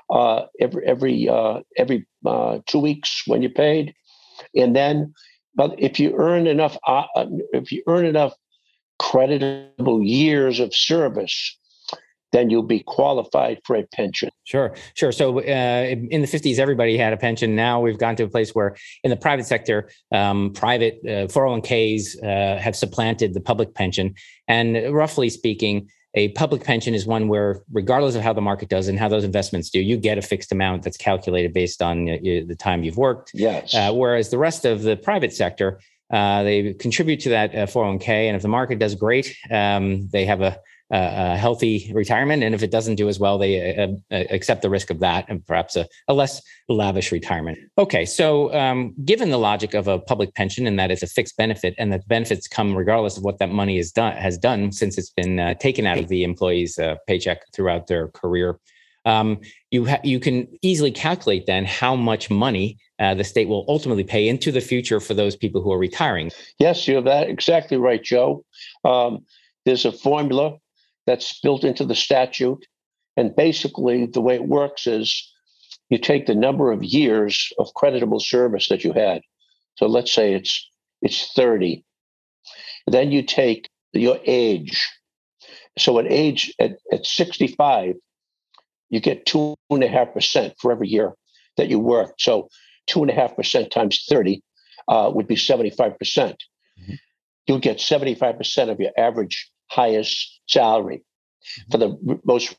uh, 0.09 0.43
every 0.59 0.85
every 0.85 1.29
uh, 1.29 1.59
every 1.77 2.05
uh, 2.25 2.59
two 2.65 2.79
weeks 2.79 3.23
when 3.27 3.41
you're 3.41 3.51
paid, 3.51 3.93
and 4.55 4.75
then, 4.75 5.13
but 5.55 5.75
if 5.77 5.99
you 5.99 6.15
earn 6.17 6.47
enough, 6.47 6.77
uh, 6.87 7.05
if 7.53 7.71
you 7.71 7.83
earn 7.87 8.05
enough 8.05 8.33
creditable 9.01 10.03
years 10.03 10.59
of 10.59 10.73
service, 10.73 11.57
then 12.35 12.49
you'll 12.49 12.63
be 12.63 12.81
qualified 12.81 13.61
for 13.63 13.77
a 13.77 13.83
pension. 13.83 14.29
Sure, 14.43 14.75
sure. 14.93 15.11
So 15.13 15.39
uh, 15.39 15.95
in 16.11 16.21
the 16.21 16.27
50s, 16.27 16.59
everybody 16.59 16.97
had 16.97 17.13
a 17.13 17.17
pension. 17.17 17.55
Now 17.55 17.79
we've 17.79 17.97
gone 17.97 18.17
to 18.17 18.23
a 18.23 18.27
place 18.27 18.53
where 18.53 18.75
in 19.03 19.09
the 19.09 19.15
private 19.15 19.45
sector, 19.45 19.89
um, 20.11 20.51
private 20.51 20.99
uh, 21.05 21.27
401ks 21.27 22.21
uh, 22.21 22.59
have 22.59 22.75
supplanted 22.75 23.33
the 23.33 23.39
public 23.39 23.73
pension. 23.73 24.15
And 24.49 24.93
roughly 24.93 25.29
speaking, 25.29 25.89
a 26.13 26.29
public 26.29 26.63
pension 26.63 26.93
is 26.93 27.05
one 27.05 27.27
where, 27.29 27.61
regardless 27.71 28.15
of 28.15 28.21
how 28.21 28.33
the 28.33 28.41
market 28.41 28.69
does 28.69 28.87
and 28.87 28.99
how 28.99 29.07
those 29.07 29.23
investments 29.23 29.69
do, 29.69 29.79
you 29.79 29.97
get 29.97 30.17
a 30.17 30.21
fixed 30.21 30.51
amount 30.51 30.83
that's 30.83 30.97
calculated 30.97 31.53
based 31.53 31.81
on 31.81 32.09
uh, 32.09 32.17
the 32.21 32.55
time 32.57 32.83
you've 32.83 32.97
worked. 32.97 33.31
Yes. 33.33 33.73
Uh, 33.73 33.93
whereas 33.93 34.29
the 34.29 34.37
rest 34.37 34.65
of 34.65 34.81
the 34.83 34.97
private 34.97 35.33
sector, 35.33 35.79
uh, 36.11 36.43
they 36.43 36.73
contribute 36.73 37.21
to 37.21 37.29
that 37.29 37.51
401k, 37.51 38.07
and 38.07 38.35
if 38.35 38.41
the 38.41 38.47
market 38.47 38.79
does 38.79 38.93
great, 38.95 39.35
um, 39.51 40.07
they 40.09 40.25
have 40.25 40.41
a 40.41 40.59
a 40.91 41.35
healthy 41.35 41.91
retirement. 41.93 42.43
And 42.43 42.53
if 42.53 42.61
it 42.61 42.69
doesn't 42.69 42.95
do 42.95 43.09
as 43.09 43.19
well, 43.19 43.37
they 43.37 43.75
uh, 43.75 43.87
uh, 44.11 44.23
accept 44.29 44.61
the 44.61 44.69
risk 44.69 44.89
of 44.89 44.99
that 44.99 45.25
and 45.27 45.45
perhaps 45.45 45.75
a, 45.75 45.87
a 46.07 46.13
less 46.13 46.41
lavish 46.69 47.11
retirement. 47.11 47.57
Okay, 47.77 48.05
so 48.05 48.53
um, 48.53 48.93
given 49.03 49.31
the 49.31 49.39
logic 49.39 49.73
of 49.73 49.87
a 49.87 49.97
public 49.97 50.35
pension 50.35 50.67
and 50.67 50.77
that 50.77 50.91
it's 50.91 51.01
a 51.01 51.07
fixed 51.07 51.37
benefit 51.37 51.73
and 51.77 51.91
that 51.91 52.07
benefits 52.07 52.47
come 52.47 52.75
regardless 52.75 53.17
of 53.17 53.23
what 53.23 53.39
that 53.39 53.49
money 53.49 53.81
done 53.95 54.15
has 54.15 54.37
done 54.37 54.71
since 54.71 54.97
it's 54.97 55.09
been 55.09 55.39
uh, 55.39 55.53
taken 55.55 55.85
out 55.87 55.97
of 55.97 56.07
the 56.07 56.23
employee's 56.23 56.77
uh, 56.77 56.95
paycheck 57.07 57.41
throughout 57.53 57.87
their 57.87 58.09
career. 58.09 58.59
Um, 59.05 59.39
you 59.69 59.85
ha- 59.85 60.01
you 60.03 60.19
can 60.19 60.47
easily 60.61 60.91
calculate 60.91 61.45
then 61.45 61.65
how 61.65 61.95
much 61.95 62.29
money 62.31 62.77
uh, 62.99 63.13
the 63.13 63.23
state 63.23 63.47
will 63.47 63.65
ultimately 63.67 64.03
pay 64.03 64.27
into 64.27 64.51
the 64.51 64.61
future 64.61 64.99
for 64.99 65.13
those 65.13 65.35
people 65.35 65.61
who 65.61 65.71
are 65.71 65.77
retiring. 65.77 66.31
Yes, 66.59 66.87
you 66.87 66.95
have 66.95 67.05
that 67.05 67.29
exactly 67.29 67.77
right, 67.77 68.01
Joe. 68.01 68.43
Um, 68.83 69.25
there's 69.65 69.85
a 69.85 69.91
formula 69.91 70.57
that's 71.05 71.39
built 71.39 71.63
into 71.63 71.85
the 71.85 71.95
statute. 71.95 72.65
And 73.17 73.35
basically, 73.35 74.05
the 74.07 74.21
way 74.21 74.35
it 74.35 74.47
works 74.47 74.87
is 74.87 75.31
you 75.89 75.97
take 75.97 76.25
the 76.25 76.35
number 76.35 76.71
of 76.71 76.83
years 76.83 77.51
of 77.59 77.73
creditable 77.75 78.19
service 78.19 78.69
that 78.69 78.83
you 78.83 78.91
had. 78.93 79.21
So 79.75 79.87
let's 79.87 80.11
say 80.11 80.33
it's 80.33 80.69
it's 81.01 81.31
30. 81.33 81.83
Then 82.87 83.11
you 83.11 83.23
take 83.23 83.69
your 83.93 84.19
age. 84.25 84.87
So 85.77 85.99
at 85.99 86.11
age 86.11 86.53
at, 86.59 86.77
at 86.91 87.05
65, 87.05 87.95
you 88.89 88.99
get 88.99 89.25
two 89.25 89.55
and 89.69 89.83
a 89.83 89.87
half 89.87 90.13
percent 90.13 90.53
for 90.59 90.71
every 90.71 90.87
year 90.87 91.13
that 91.57 91.69
you 91.69 91.79
work. 91.79 92.15
So 92.19 92.49
two 92.87 93.01
and 93.01 93.09
a 93.09 93.13
half 93.13 93.35
percent 93.35 93.71
times 93.71 94.05
30 94.09 94.41
uh, 94.87 95.11
would 95.13 95.27
be 95.27 95.35
75%. 95.35 95.97
mm 95.97 96.35
hmm 96.85 96.93
You'll 97.47 97.59
get 97.59 97.77
75% 97.77 98.71
of 98.71 98.79
your 98.79 98.89
average 98.97 99.51
highest 99.67 100.41
salary 100.47 101.03
for 101.71 101.77
the 101.77 102.19
most 102.23 102.55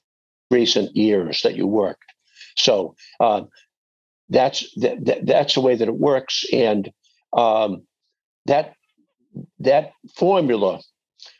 recent 0.50 0.96
years 0.96 1.42
that 1.42 1.56
you 1.56 1.66
worked. 1.66 2.12
So 2.56 2.94
uh, 3.20 3.42
that's 4.28 4.72
that, 4.76 5.22
that's 5.24 5.54
the 5.54 5.60
way 5.60 5.76
that 5.76 5.88
it 5.88 5.98
works, 5.98 6.44
and 6.52 6.90
um, 7.32 7.86
that 8.46 8.74
that 9.58 9.92
formula 10.14 10.80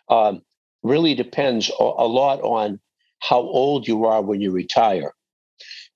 um, 0.09 0.43
really 0.83 1.15
depends 1.15 1.71
a, 1.71 1.83
a 1.83 2.09
lot 2.09 2.41
on 2.43 2.81
how 3.21 3.39
old 3.39 3.89
you 3.89 4.05
are 4.05 4.23
when 4.23 4.41
you 4.41 4.51
retire, 4.51 5.13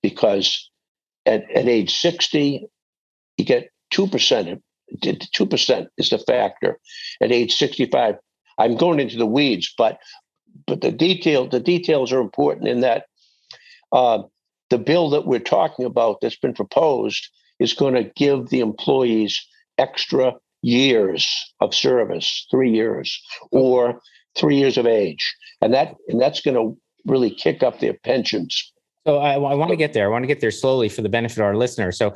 because 0.03 0.71
at, 1.27 1.51
at 1.51 1.69
age 1.69 1.95
sixty, 1.95 2.67
you 3.37 3.45
get 3.45 3.71
two 3.91 4.07
percent. 4.07 4.63
Two 5.33 5.47
percent 5.47 5.89
is 5.99 6.11
the 6.11 6.19
factor. 6.19 6.81
At 7.21 7.31
age 7.31 7.55
sixty-five, 7.55 8.17
I'm 8.61 8.77
going 8.77 9.01
into 9.01 9.17
the 9.17 9.27
weeds, 9.27 9.73
but 9.77 9.99
but 10.67 10.83
the 10.83 10.93
detail 10.93 11.49
the 11.49 11.61
details 11.61 12.13
are 12.13 12.21
important 12.21 12.69
in 12.69 12.81
that 12.81 13.07
uh, 13.93 14.23
the 14.69 14.79
bill 14.79 15.11
that 15.11 15.27
we're 15.27 15.39
talking 15.39 15.85
about 15.85 16.21
that's 16.21 16.37
been 16.39 16.55
proposed 16.55 17.29
is 17.59 17.73
going 17.73 17.95
to 17.95 18.11
give 18.17 18.49
the 18.49 18.61
employees 18.61 19.41
extra 19.79 20.35
years 20.63 21.27
of 21.61 21.75
service, 21.75 22.47
three 22.51 22.71
years 22.71 23.21
or 23.51 24.01
three 24.37 24.57
years 24.57 24.77
of 24.77 24.87
age, 24.87 25.35
and 25.63 25.73
that 25.73 25.97
and 26.09 26.21
that's 26.21 26.41
going 26.41 26.55
to 26.55 26.79
really 27.07 27.31
kick 27.31 27.63
up 27.63 27.81
their 27.81 27.95
pensions. 27.95 28.73
So 29.07 29.19
I, 29.19 29.33
I, 29.33 29.55
want 29.55 29.71
to 29.71 29.77
get 29.77 29.95
there. 29.95 30.07
I 30.07 30.09
want 30.09 30.25
to 30.25 30.27
get 30.27 30.41
there 30.41 30.51
slowly 30.51 30.89
for 30.91 31.01
the 31.01 31.09
benefit 31.09 31.39
of 31.39 31.45
our 31.45 31.57
listeners. 31.57 31.97
So 31.97 32.15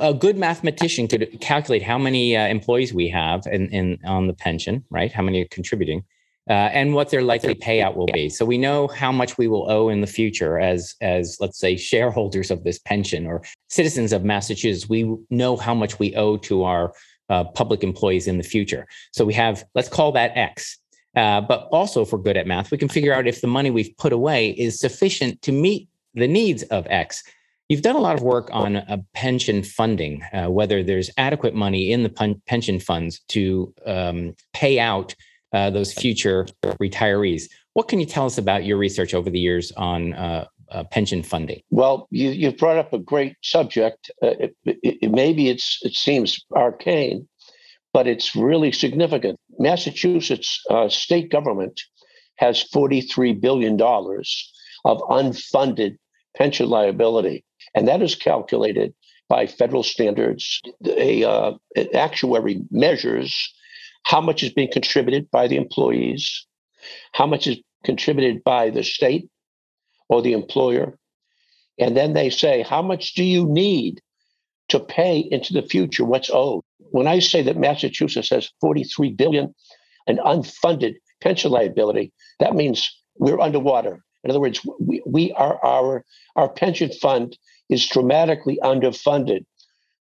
a 0.00 0.12
good 0.12 0.36
mathematician 0.36 1.06
could 1.06 1.40
calculate 1.40 1.82
how 1.82 1.98
many 1.98 2.36
uh, 2.36 2.48
employees 2.48 2.92
we 2.92 3.08
have 3.10 3.46
in, 3.46 3.68
in 3.70 3.98
on 4.04 4.26
the 4.26 4.32
pension, 4.32 4.84
right? 4.90 5.12
How 5.12 5.22
many 5.22 5.42
are 5.42 5.48
contributing, 5.48 6.02
uh, 6.50 6.52
and 6.52 6.94
what 6.94 7.10
their 7.10 7.22
likely 7.22 7.54
payout 7.54 7.94
will 7.94 8.08
be. 8.08 8.28
So 8.28 8.44
we 8.44 8.58
know 8.58 8.88
how 8.88 9.12
much 9.12 9.38
we 9.38 9.46
will 9.46 9.70
owe 9.70 9.88
in 9.88 10.00
the 10.00 10.06
future 10.08 10.58
as 10.58 10.96
as 11.00 11.36
let's 11.40 11.60
say 11.60 11.76
shareholders 11.76 12.50
of 12.50 12.64
this 12.64 12.80
pension 12.80 13.26
or 13.26 13.42
citizens 13.68 14.12
of 14.12 14.24
Massachusetts. 14.24 14.88
We 14.88 15.14
know 15.30 15.56
how 15.56 15.74
much 15.74 16.00
we 16.00 16.14
owe 16.16 16.38
to 16.38 16.64
our 16.64 16.92
uh, 17.28 17.44
public 17.44 17.84
employees 17.84 18.26
in 18.26 18.36
the 18.36 18.44
future. 18.44 18.88
So 19.12 19.24
we 19.24 19.34
have 19.34 19.64
let's 19.76 19.88
call 19.88 20.10
that 20.12 20.36
X. 20.36 20.78
Uh, 21.14 21.40
but 21.40 21.68
also, 21.72 22.02
if 22.02 22.12
we're 22.12 22.18
good 22.18 22.36
at 22.36 22.46
math, 22.46 22.70
we 22.70 22.76
can 22.76 22.88
figure 22.88 23.14
out 23.14 23.26
if 23.26 23.40
the 23.40 23.46
money 23.46 23.70
we've 23.70 23.96
put 23.96 24.12
away 24.12 24.50
is 24.50 24.78
sufficient 24.78 25.40
to 25.40 25.50
meet 25.50 25.88
the 26.16 26.28
needs 26.28 26.62
of 26.64 26.86
X. 26.88 27.22
You've 27.68 27.82
done 27.82 27.96
a 27.96 28.00
lot 28.00 28.16
of 28.16 28.22
work 28.22 28.48
on 28.52 28.76
uh, 28.76 28.98
pension 29.12 29.62
funding, 29.62 30.22
uh, 30.32 30.46
whether 30.46 30.82
there's 30.82 31.10
adequate 31.16 31.54
money 31.54 31.92
in 31.92 32.02
the 32.02 32.08
pen- 32.08 32.40
pension 32.46 32.78
funds 32.78 33.20
to 33.28 33.74
um, 33.84 34.34
pay 34.52 34.78
out 34.78 35.14
uh, 35.52 35.70
those 35.70 35.92
future 35.92 36.46
retirees. 36.64 37.44
What 37.74 37.88
can 37.88 38.00
you 38.00 38.06
tell 38.06 38.26
us 38.26 38.38
about 38.38 38.64
your 38.64 38.78
research 38.78 39.14
over 39.14 39.30
the 39.30 39.38
years 39.38 39.72
on 39.72 40.14
uh, 40.14 40.46
uh, 40.70 40.84
pension 40.84 41.22
funding? 41.22 41.60
Well, 41.70 42.06
you, 42.10 42.30
you've 42.30 42.56
brought 42.56 42.78
up 42.78 42.92
a 42.92 42.98
great 42.98 43.36
subject. 43.42 44.10
Uh, 44.22 44.34
it, 44.40 44.56
it, 44.64 45.10
maybe 45.10 45.48
it's 45.48 45.78
it 45.82 45.94
seems 45.94 46.38
arcane, 46.54 47.28
but 47.92 48.06
it's 48.06 48.36
really 48.36 48.72
significant. 48.72 49.38
Massachusetts 49.58 50.60
uh, 50.70 50.88
state 50.88 51.30
government 51.30 51.80
has 52.36 52.64
$43 52.74 53.40
billion 53.40 53.80
of 53.80 54.98
unfunded 55.08 55.96
pension 56.36 56.68
liability, 56.68 57.44
and 57.74 57.88
that 57.88 58.02
is 58.02 58.14
calculated 58.14 58.94
by 59.28 59.46
federal 59.46 59.82
standards. 59.82 60.60
A, 60.86 61.24
uh, 61.24 61.52
actuary 61.94 62.62
measures 62.70 63.52
how 64.06 64.20
much 64.20 64.44
is 64.44 64.52
being 64.52 64.70
contributed 64.70 65.28
by 65.32 65.48
the 65.48 65.56
employees, 65.56 66.46
how 67.12 67.26
much 67.26 67.48
is 67.48 67.58
contributed 67.84 68.42
by 68.44 68.70
the 68.70 68.84
state 68.84 69.28
or 70.08 70.22
the 70.22 70.32
employer. 70.32 70.96
And 71.80 71.96
then 71.96 72.12
they 72.12 72.30
say, 72.30 72.62
how 72.62 72.82
much 72.82 73.14
do 73.14 73.24
you 73.24 73.46
need 73.46 74.00
to 74.68 74.78
pay 74.78 75.18
into 75.18 75.52
the 75.52 75.62
future 75.62 76.04
what's 76.04 76.30
owed? 76.32 76.62
When 76.78 77.08
I 77.08 77.18
say 77.18 77.42
that 77.42 77.56
Massachusetts 77.56 78.30
has 78.30 78.48
43 78.60 79.12
billion 79.12 79.52
in 80.06 80.18
unfunded 80.18 80.94
pension 81.20 81.50
liability, 81.50 82.12
that 82.38 82.54
means 82.54 82.88
we're 83.18 83.40
underwater. 83.40 84.04
In 84.26 84.30
other 84.30 84.40
words, 84.40 84.60
we, 84.80 85.00
we 85.06 85.30
are 85.32 85.64
our 85.64 86.04
our 86.34 86.48
pension 86.48 86.90
fund 86.90 87.38
is 87.70 87.86
dramatically 87.86 88.58
underfunded. 88.60 89.44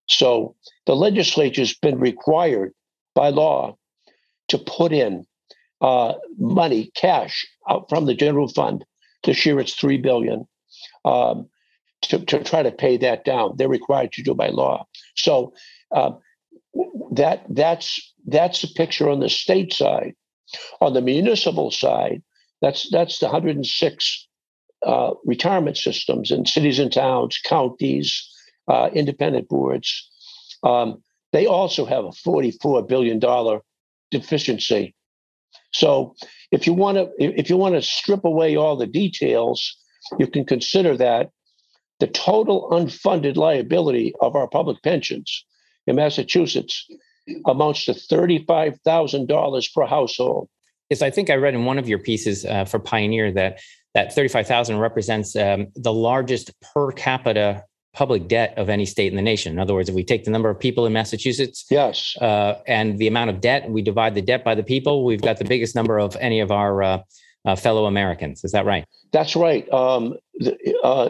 So 0.10 0.55
the 0.88 0.96
legislature's 0.96 1.75
been 1.75 2.00
required 2.00 2.74
by 3.13 3.29
law 3.29 3.77
to 4.48 4.58
put 4.58 4.91
in 4.91 5.27
uh, 5.79 6.13
money, 6.39 6.91
cash 6.96 7.46
out 7.70 7.88
from 7.88 8.08
the 8.08 8.15
general 8.15 8.48
fund. 8.48 8.84
This 9.24 9.46
year 9.46 9.60
it's 9.60 9.75
three 9.75 10.00
billion. 10.00 10.48
Um, 11.03 11.48
to, 12.01 12.17
to 12.25 12.44
try 12.44 12.63
to 12.63 12.72
pay 12.72 12.98
that 12.98 13.25
down, 13.25 13.58
they're 13.58 13.70
required 13.70 14.12
to 14.13 14.24
do 14.24 14.34
by 14.34 14.48
law. 14.48 14.88
So 15.15 15.53
uh, 15.91 16.13
that 17.12 17.46
that's 17.50 18.13
that's 18.25 18.63
the 18.63 18.70
picture 18.75 19.08
on 19.08 19.20
the 19.20 19.29
state 19.29 19.72
side. 19.72 20.15
On 20.82 20.94
the 20.94 21.01
municipal 21.01 21.70
side, 21.70 22.24
that's 22.65 22.89
that's 22.89 23.19
the 23.19 23.27
106 23.27 24.27
uh, 24.84 25.12
retirement 25.24 25.77
systems 25.77 26.31
in 26.31 26.48
cities 26.48 26.79
and 26.79 26.91
towns, 26.91 27.39
counties, 27.45 28.27
uh, 28.67 28.89
independent 28.91 29.48
boards. 29.48 30.10
Um, 30.63 31.03
they 31.31 31.45
also 31.45 31.86
have 31.86 32.05
a 32.05 32.12
44 32.12 32.81
billion 32.88 33.19
dollar 33.19 33.60
deficiency. 34.10 34.95
So 35.74 36.15
if 36.51 36.65
you 36.65 36.74
want 36.74 36.98
to 36.98 37.12
if 37.19 37.51
you 37.51 37.57
want 37.57 37.75
to 37.75 37.84
strip 37.84 38.25
away 38.25 38.55
all 38.55 38.75
the 38.75 38.88
details, 38.88 39.77
you 40.17 40.25
can 40.25 40.43
consider 40.43 40.98
that 40.98 41.29
the 42.00 42.07
total 42.07 42.67
unfunded 42.72 43.36
liability 43.36 44.15
of 44.22 44.36
our 44.36 44.48
public 44.48 44.81
pensions 44.81 45.45
in 45.86 45.98
Massachusetts 45.98 46.88
amounts 47.45 47.86
to 47.86 47.93
$35,000 47.93 49.74
per 49.74 49.86
household. 49.86 50.50
Yes, 50.89 51.01
I 51.01 51.10
think 51.10 51.30
I 51.30 51.36
read 51.36 51.54
in 51.54 51.65
one 51.65 51.80
of 51.80 51.88
your 51.88 52.00
pieces 52.00 52.46
uh, 52.46 52.65
for 52.65 52.80
Pioneer 52.80 53.32
that 53.34 53.60
that 53.96 54.13
35,000 54.13 54.77
represents 54.77 55.36
um, 55.38 55.68
the 55.75 55.94
largest 55.94 56.51
per 56.62 56.92
capita 56.92 57.63
public 57.94 58.27
debt 58.27 58.54
of 58.58 58.68
any 58.68 58.86
state 58.86 59.08
in 59.08 59.15
the 59.15 59.22
nation. 59.22 59.54
In 59.54 59.60
other 59.60 59.74
words, 59.74 59.88
if 59.88 59.96
we 59.96 60.04
take 60.04 60.25
the 60.25 60.32
number 60.32 60.50
of 60.50 60.60
people 60.60 60.86
in 60.86 60.92
Massachusetts, 60.92 61.65
yes, 61.72 62.15
uh, 62.18 62.60
and 62.68 63.00
the 63.00 63.08
amount 63.08 63.30
of 63.30 63.39
debt, 63.39 63.70
we 63.70 63.82
divide 63.82 64.13
the 64.13 64.22
debt 64.22 64.44
by 64.44 64.54
the 64.54 64.63
people, 64.63 65.06
we've 65.06 65.22
got 65.22 65.38
the 65.38 65.46
biggest 65.46 65.75
number 65.75 65.98
of 65.98 66.18
any 66.20 66.42
of 66.42 66.51
our 66.51 66.84
uh, 66.84 67.01
uh, 67.46 67.56
fellow 67.56 67.86
Americans. 67.86 68.44
Is 68.44 68.51
that 68.51 68.65
right? 68.65 68.86
That's 69.13 69.36
right. 69.36 69.72
Um, 69.72 70.15
the, 70.36 70.58
uh, 70.84 71.10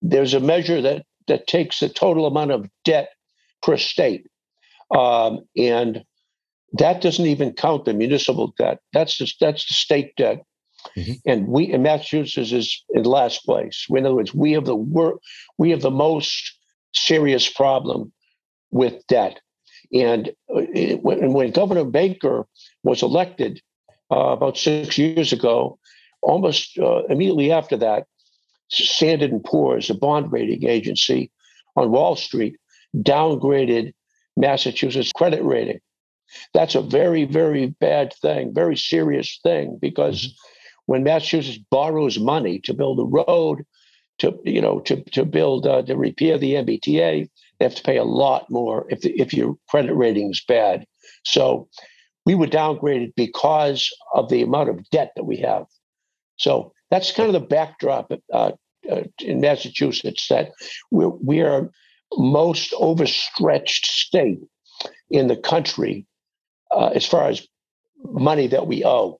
there's 0.00 0.34
a 0.34 0.40
measure 0.40 0.80
that 0.80 1.04
that 1.26 1.46
takes 1.48 1.80
the 1.80 1.88
total 1.88 2.26
amount 2.26 2.52
of 2.52 2.68
debt 2.84 3.10
per 3.62 3.76
state, 3.76 4.28
um, 4.94 5.40
and 5.56 6.04
that 6.74 7.00
doesn't 7.00 7.26
even 7.26 7.52
count 7.52 7.84
the 7.84 7.94
municipal 7.94 8.54
debt. 8.58 8.78
That's 8.92 9.16
just 9.16 9.38
that's 9.40 9.66
the 9.66 9.74
state 9.74 10.16
debt. 10.16 10.44
Mm-hmm. 10.96 11.12
And 11.26 11.46
we 11.48 11.64
in 11.64 11.82
Massachusetts 11.82 12.52
is 12.52 12.84
in 12.90 13.04
last 13.04 13.44
place. 13.44 13.86
In 13.90 14.04
other 14.04 14.14
words, 14.14 14.34
we 14.34 14.52
have 14.52 14.64
the 14.64 14.76
wor- 14.76 15.20
we 15.58 15.70
have 15.70 15.82
the 15.82 15.90
most 15.90 16.56
serious 16.94 17.48
problem 17.48 18.12
with 18.70 19.06
debt. 19.06 19.40
And 19.92 20.30
uh, 20.54 20.62
when, 21.02 21.32
when, 21.34 21.50
Governor 21.50 21.84
Baker 21.84 22.46
was 22.82 23.02
elected 23.02 23.60
uh, 24.10 24.16
about 24.16 24.56
six 24.56 24.96
years 24.96 25.32
ago, 25.32 25.78
almost 26.22 26.78
uh, 26.78 27.04
immediately 27.04 27.52
after 27.52 27.76
that, 27.76 28.06
Standard 28.70 29.32
and 29.32 29.44
Poor's, 29.44 29.90
a 29.90 29.94
bond 29.94 30.32
rating 30.32 30.66
agency 30.66 31.30
on 31.76 31.90
Wall 31.90 32.16
Street, 32.16 32.56
downgraded 32.96 33.92
Massachusetts 34.36 35.12
credit 35.12 35.42
rating. 35.44 35.80
That's 36.54 36.74
a 36.74 36.82
very, 36.82 37.24
very 37.24 37.66
bad 37.66 38.12
thing, 38.14 38.54
very 38.54 38.76
serious 38.76 39.38
thing, 39.42 39.78
because 39.80 40.26
mm-hmm 40.26 40.48
when 40.86 41.04
Massachusetts 41.04 41.58
borrows 41.70 42.18
money 42.18 42.58
to 42.60 42.74
build 42.74 42.98
a 42.98 43.04
road, 43.04 43.64
to 44.18 44.38
you 44.44 44.60
know 44.60 44.80
to 44.80 45.02
to 45.10 45.24
build 45.24 45.66
uh, 45.66 45.82
to 45.82 45.96
repair 45.96 46.38
the 46.38 46.54
MBTA, 46.54 47.28
they 47.58 47.64
have 47.64 47.74
to 47.74 47.82
pay 47.82 47.96
a 47.96 48.04
lot 48.04 48.50
more 48.50 48.86
if 48.90 49.00
the, 49.00 49.18
if 49.20 49.32
your 49.32 49.56
credit 49.68 49.94
rating 49.94 50.30
is 50.30 50.44
bad. 50.46 50.86
So 51.24 51.68
we 52.26 52.34
were 52.34 52.46
downgraded 52.46 53.14
because 53.16 53.90
of 54.14 54.28
the 54.28 54.42
amount 54.42 54.68
of 54.68 54.88
debt 54.90 55.12
that 55.16 55.24
we 55.24 55.38
have. 55.38 55.66
So 56.36 56.72
that's 56.90 57.12
kind 57.12 57.34
of 57.34 57.40
the 57.40 57.48
backdrop 57.48 58.12
uh, 58.32 58.52
uh, 58.90 59.02
in 59.20 59.40
Massachusetts 59.40 60.28
that 60.28 60.52
we're, 60.90 61.08
we 61.08 61.40
are 61.40 61.70
most 62.16 62.74
overstretched 62.74 63.86
state 63.86 64.40
in 65.10 65.28
the 65.28 65.36
country 65.36 66.06
uh, 66.72 66.88
as 66.94 67.06
far 67.06 67.28
as 67.28 67.46
money 68.04 68.46
that 68.48 68.66
we 68.66 68.84
owe. 68.84 69.18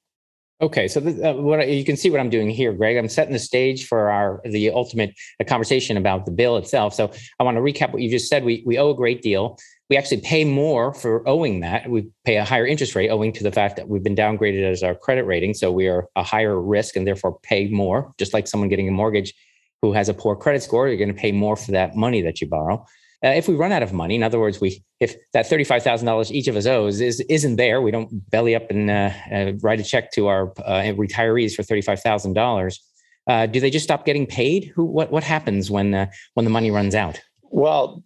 Okay, 0.61 0.87
so 0.87 1.01
this, 1.01 1.21
uh, 1.21 1.35
what 1.35 1.59
I, 1.59 1.65
you 1.65 1.85
can 1.85 1.97
see 1.97 2.09
what 2.09 2.21
I'm 2.21 2.31
doing 2.31 2.49
here, 2.49 2.73
Greg. 2.73 2.97
I'm 2.97 3.09
setting 3.09 3.33
the 3.33 3.41
stage 3.41 3.87
for 3.89 4.11
our 4.11 4.41
the 4.45 4.71
ultimate 4.71 5.13
conversation 5.49 5.97
about 5.97 6.25
the 6.25 6.31
bill 6.31 6.57
itself. 6.57 6.95
So 6.95 7.11
I 7.41 7.43
want 7.43 7.57
to 7.57 7.61
recap 7.61 7.93
what 7.93 8.01
you 8.01 8.09
just 8.09 8.29
said. 8.29 8.45
We 8.45 8.63
we 8.65 8.79
owe 8.79 8.91
a 8.91 8.95
great 8.95 9.23
deal. 9.23 9.59
We 9.91 9.97
actually 9.97 10.21
pay 10.21 10.45
more 10.45 10.95
for 10.95 11.29
owing 11.29 11.61
that. 11.61 11.91
We 11.91 12.09
pay 12.25 12.37
a 12.37 12.45
higher 12.45 12.65
interest 12.65 12.95
rate 12.95 13.11
owing 13.11 13.33
to 13.33 13.43
the 13.43 13.51
fact 13.51 13.75
that 13.77 13.89
we've 13.89 14.05
been 14.05 14.15
downgraded 14.15 14.63
as 14.63 14.85
our 14.85 14.95
credit 14.95 15.25
rating. 15.25 15.53
So 15.53 15.73
we 15.73 15.89
are 15.89 16.09
a 16.15 16.23
higher 16.23 16.59
risk 16.61 16.95
and 16.95 17.07
therefore 17.07 17.41
pay 17.43 17.69
more. 17.69 18.13
Just 18.17 18.33
like 18.33 18.47
someone 18.47 18.69
getting 18.69 18.89
a 18.89 18.93
mortgage 18.93 19.35
who 19.83 19.93
has 19.93 20.09
a 20.09 20.15
poor 20.15 20.37
credit 20.37 20.63
score, 20.63 20.87
you're 20.87 20.97
going 20.97 21.15
to 21.15 21.21
pay 21.21 21.33
more 21.33 21.57
for 21.57 21.73
that 21.73 21.97
money 21.97 22.23
that 22.23 22.41
you 22.41 22.47
borrow. 22.47 22.87
Uh, 23.25 23.29
if 23.29 23.47
we 23.47 23.55
run 23.55 23.71
out 23.71 23.85
of 23.85 23.93
money, 23.93 24.17
in 24.17 24.23
other 24.23 24.41
words, 24.41 24.61
we 24.61 24.83
if 24.99 25.15
that 25.33 25.49
thirty 25.49 25.63
five 25.63 25.83
thousand 25.83 26.07
dollars 26.07 26.33
each 26.33 26.49
of 26.49 26.57
us 26.57 26.67
owes 26.67 27.01
is 27.01 27.21
isn't 27.29 27.57
there, 27.57 27.81
we 27.81 27.93
don't 27.93 28.29
belly 28.31 28.55
up 28.55 28.69
and 28.69 28.91
uh, 28.91 29.11
uh, 29.33 29.53
write 29.63 29.79
a 29.79 29.85
check 29.85 30.11
to 30.13 30.27
our 30.27 30.51
uh, 30.65 30.83
retirees 30.97 31.55
for 31.55 31.63
thirty 31.63 31.83
five 31.83 32.01
thousand 32.01 32.33
dollars. 32.33 32.81
Uh, 33.29 33.47
do 33.47 33.61
they 33.61 33.71
just 33.71 33.85
stop 33.85 34.05
getting 34.05 34.27
paid? 34.27 34.73
Who 34.75 34.85
what 34.85 35.13
what 35.13 35.23
happens 35.23 35.71
when 35.71 35.95
uh, 35.95 36.07
when 36.35 36.45
the 36.45 36.51
money 36.51 36.73
runs 36.73 36.97
out? 36.97 37.21
Well, 37.43 38.03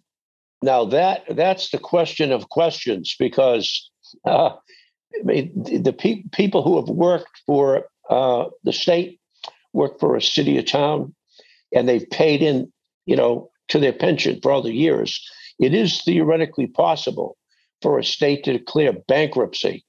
now 0.61 0.85
that 0.85 1.23
that's 1.29 1.71
the 1.71 1.79
question 1.79 2.31
of 2.31 2.49
questions 2.49 3.15
because 3.17 3.89
I 4.25 4.51
mean, 5.23 5.51
the 5.55 5.93
pe- 5.93 6.23
people 6.31 6.61
who 6.61 6.75
have 6.75 6.89
worked 6.89 7.41
for 7.47 7.87
the 8.07 8.71
state, 8.71 9.19
work 9.73 9.99
for 9.99 10.15
a 10.15 10.21
city 10.21 10.59
or 10.59 10.61
town, 10.61 11.15
and 11.73 11.89
they've 11.89 12.07
paid 12.09 12.43
in, 12.43 12.71
you 13.07 13.15
know, 13.15 13.49
to 13.69 13.79
their 13.79 13.93
pension 13.93 14.39
for 14.41 14.51
all 14.51 14.61
the 14.61 14.73
years, 14.73 15.21
it 15.59 15.73
is 15.73 16.01
theoretically 16.03 16.67
possible 16.67 17.37
for 17.81 17.99
a 17.99 18.03
state 18.03 18.43
to 18.43 18.53
declare 18.53 18.93
bankruptcy, 19.07 19.85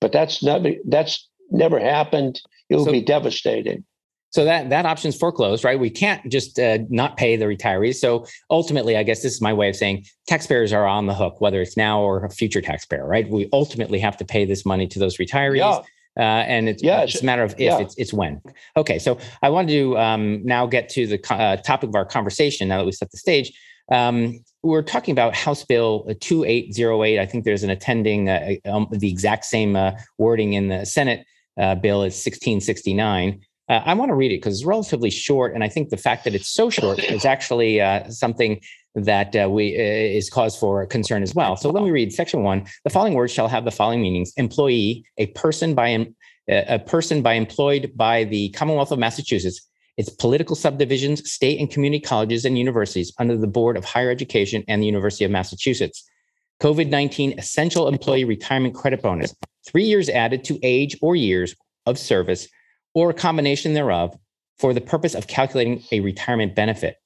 but 0.00 0.12
that's 0.12 0.42
never 0.42 0.72
that's 0.88 1.28
never 1.50 1.78
happened. 1.78 2.40
It 2.68 2.76
will 2.76 2.86
so, 2.86 2.92
be 2.92 3.02
devastating. 3.02 3.84
So 4.30 4.44
that 4.44 4.70
that 4.70 4.86
option's 4.86 5.16
foreclosed, 5.16 5.64
right? 5.64 5.78
We 5.78 5.90
can't 5.90 6.30
just 6.30 6.58
uh, 6.58 6.78
not 6.90 7.16
pay 7.16 7.36
the 7.36 7.46
retirees. 7.46 7.96
So 7.96 8.26
ultimately, 8.50 8.96
I 8.96 9.02
guess 9.02 9.22
this 9.22 9.34
is 9.34 9.40
my 9.40 9.52
way 9.52 9.68
of 9.68 9.76
saying 9.76 10.04
taxpayers 10.26 10.72
are 10.72 10.86
on 10.86 11.06
the 11.06 11.14
hook, 11.14 11.40
whether 11.40 11.60
it's 11.60 11.76
now 11.76 12.00
or 12.00 12.24
a 12.24 12.30
future 12.30 12.60
taxpayer, 12.60 13.06
right? 13.06 13.28
We 13.28 13.48
ultimately 13.52 13.98
have 14.00 14.16
to 14.18 14.24
pay 14.24 14.44
this 14.44 14.66
money 14.66 14.86
to 14.88 14.98
those 14.98 15.16
retirees. 15.18 15.58
Yeah. 15.58 15.80
Uh, 16.16 16.44
and 16.46 16.68
it's, 16.68 16.82
yeah, 16.82 17.02
it's, 17.02 17.20
a 17.20 17.24
matter 17.24 17.42
of 17.42 17.52
if 17.52 17.60
yeah. 17.60 17.78
it's, 17.78 17.94
it's 17.98 18.12
when. 18.12 18.40
Okay, 18.76 18.98
so 18.98 19.18
I 19.42 19.50
wanted 19.50 19.72
to 19.72 19.98
um, 19.98 20.44
now 20.44 20.66
get 20.66 20.88
to 20.90 21.06
the 21.06 21.20
uh, 21.32 21.56
topic 21.56 21.90
of 21.90 21.94
our 21.94 22.06
conversation. 22.06 22.68
Now 22.68 22.78
that 22.78 22.86
we 22.86 22.92
set 22.92 23.10
the 23.10 23.18
stage, 23.18 23.52
um, 23.92 24.40
we're 24.62 24.82
talking 24.82 25.12
about 25.12 25.34
House 25.34 25.64
Bill 25.64 26.04
2808. 26.20 27.18
I 27.18 27.26
think 27.26 27.44
there's 27.44 27.62
an 27.62 27.70
attending 27.70 28.28
uh, 28.28 28.54
um, 28.64 28.88
the 28.90 29.10
exact 29.10 29.44
same 29.44 29.76
uh, 29.76 29.92
wording 30.18 30.54
in 30.54 30.68
the 30.68 30.84
Senate 30.84 31.26
uh, 31.58 31.74
bill 31.74 32.02
is 32.02 32.14
1669. 32.14 33.40
Uh, 33.68 33.72
I 33.84 33.94
want 33.94 34.10
to 34.10 34.14
read 34.14 34.32
it 34.32 34.38
because 34.38 34.58
it's 34.58 34.66
relatively 34.66 35.10
short, 35.10 35.54
and 35.54 35.62
I 35.62 35.68
think 35.68 35.90
the 35.90 35.96
fact 35.96 36.24
that 36.24 36.34
it's 36.34 36.48
so 36.48 36.70
short 36.70 36.98
is 36.98 37.24
actually 37.24 37.80
something 38.10 38.60
that 38.96 39.36
uh, 39.36 39.48
we 39.48 39.76
uh, 39.76 39.80
is 39.80 40.30
cause 40.30 40.56
for 40.56 40.84
concern 40.86 41.22
as 41.22 41.34
well. 41.34 41.56
So 41.56 41.70
let 41.70 41.84
me 41.84 41.90
read 41.90 42.12
section 42.12 42.42
one. 42.42 42.66
The 42.84 42.90
following 42.90 43.14
words 43.14 43.32
shall 43.32 43.48
have 43.48 43.64
the 43.64 43.70
following 43.70 44.02
meanings: 44.02 44.32
employee, 44.36 45.04
a 45.18 45.26
person 45.28 45.74
by 45.74 46.08
a 46.48 46.78
person 46.78 47.22
by 47.22 47.34
employed 47.34 47.92
by 47.94 48.24
the 48.24 48.48
Commonwealth 48.50 48.92
of 48.92 48.98
Massachusetts, 48.98 49.60
its 49.96 50.10
political 50.10 50.56
subdivisions, 50.56 51.30
state 51.30 51.60
and 51.60 51.70
community 51.70 52.00
colleges 52.00 52.44
and 52.44 52.58
universities 52.58 53.12
under 53.18 53.36
the 53.36 53.46
Board 53.46 53.76
of 53.76 53.84
Higher 53.84 54.10
Education 54.10 54.64
and 54.68 54.82
the 54.82 54.86
University 54.86 55.24
of 55.24 55.30
Massachusetts. 55.30 56.08
COVID 56.60 56.88
19 56.88 57.38
Essential 57.38 57.88
Employee 57.88 58.24
Retirement 58.24 58.74
Credit 58.74 59.02
Bonus, 59.02 59.34
three 59.66 59.84
years 59.84 60.08
added 60.08 60.42
to 60.44 60.58
age 60.62 60.96
or 61.02 61.14
years 61.14 61.54
of 61.84 61.98
service 61.98 62.48
or 62.94 63.10
a 63.10 63.14
combination 63.14 63.74
thereof 63.74 64.16
for 64.58 64.72
the 64.72 64.80
purpose 64.80 65.14
of 65.14 65.26
calculating 65.26 65.82
a 65.92 66.00
retirement 66.00 66.54
benefit. 66.54 66.96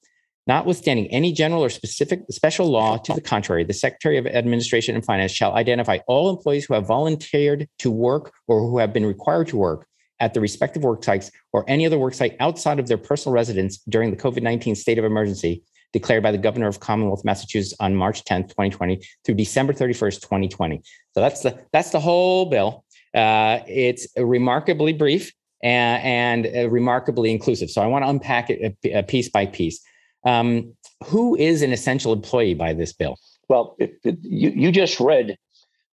Notwithstanding 0.47 1.07
any 1.07 1.31
general 1.31 1.63
or 1.63 1.69
specific 1.69 2.21
special 2.29 2.67
law 2.67 2.97
to 2.97 3.13
the 3.13 3.21
contrary, 3.21 3.63
the 3.63 3.73
Secretary 3.73 4.17
of 4.17 4.25
Administration 4.25 4.95
and 4.95 5.05
Finance 5.05 5.31
shall 5.31 5.53
identify 5.53 5.99
all 6.07 6.29
employees 6.29 6.65
who 6.65 6.73
have 6.73 6.87
volunteered 6.87 7.67
to 7.79 7.91
work 7.91 8.33
or 8.47 8.59
who 8.61 8.79
have 8.79 8.91
been 8.91 9.05
required 9.05 9.47
to 9.49 9.57
work 9.57 9.85
at 10.19 10.33
the 10.33 10.41
respective 10.41 10.83
work 10.83 11.03
sites 11.03 11.31
or 11.53 11.63
any 11.67 11.85
other 11.85 11.99
work 11.99 12.13
site 12.13 12.35
outside 12.39 12.79
of 12.79 12.87
their 12.87 12.97
personal 12.97 13.33
residence 13.33 13.79
during 13.89 14.11
the 14.11 14.17
COVID 14.17 14.41
19 14.41 14.75
state 14.75 14.97
of 14.97 15.05
emergency 15.05 15.63
declared 15.93 16.23
by 16.23 16.31
the 16.31 16.37
governor 16.37 16.67
of 16.67 16.79
Commonwealth 16.79 17.25
Massachusetts 17.25 17.75
on 17.79 17.95
March 17.95 18.23
10th, 18.23 18.49
2020 18.49 19.01
through 19.25 19.35
December 19.35 19.73
31st, 19.73 20.21
2020. 20.21 20.81
So 21.13 21.21
that's 21.21 21.41
the 21.41 21.59
that's 21.73 21.91
the 21.91 21.99
whole 21.99 22.45
bill. 22.45 22.85
Uh, 23.13 23.59
it's 23.67 24.07
remarkably 24.17 24.93
brief 24.93 25.33
and, 25.61 26.45
and 26.45 26.55
uh, 26.55 26.69
remarkably 26.69 27.31
inclusive. 27.31 27.69
So 27.69 27.81
I 27.81 27.87
want 27.87 28.05
to 28.05 28.09
unpack 28.09 28.49
it 28.49 28.77
uh, 28.85 28.99
uh, 28.99 29.01
piece 29.03 29.29
by 29.29 29.45
piece. 29.45 29.81
Um, 30.23 30.73
who 31.05 31.35
is 31.35 31.61
an 31.61 31.71
essential 31.71 32.13
employee 32.13 32.53
by 32.53 32.73
this 32.73 32.93
bill? 32.93 33.17
Well, 33.49 33.75
it, 33.79 33.95
it, 34.03 34.17
you, 34.21 34.51
you 34.51 34.71
just 34.71 34.99
read 34.99 35.37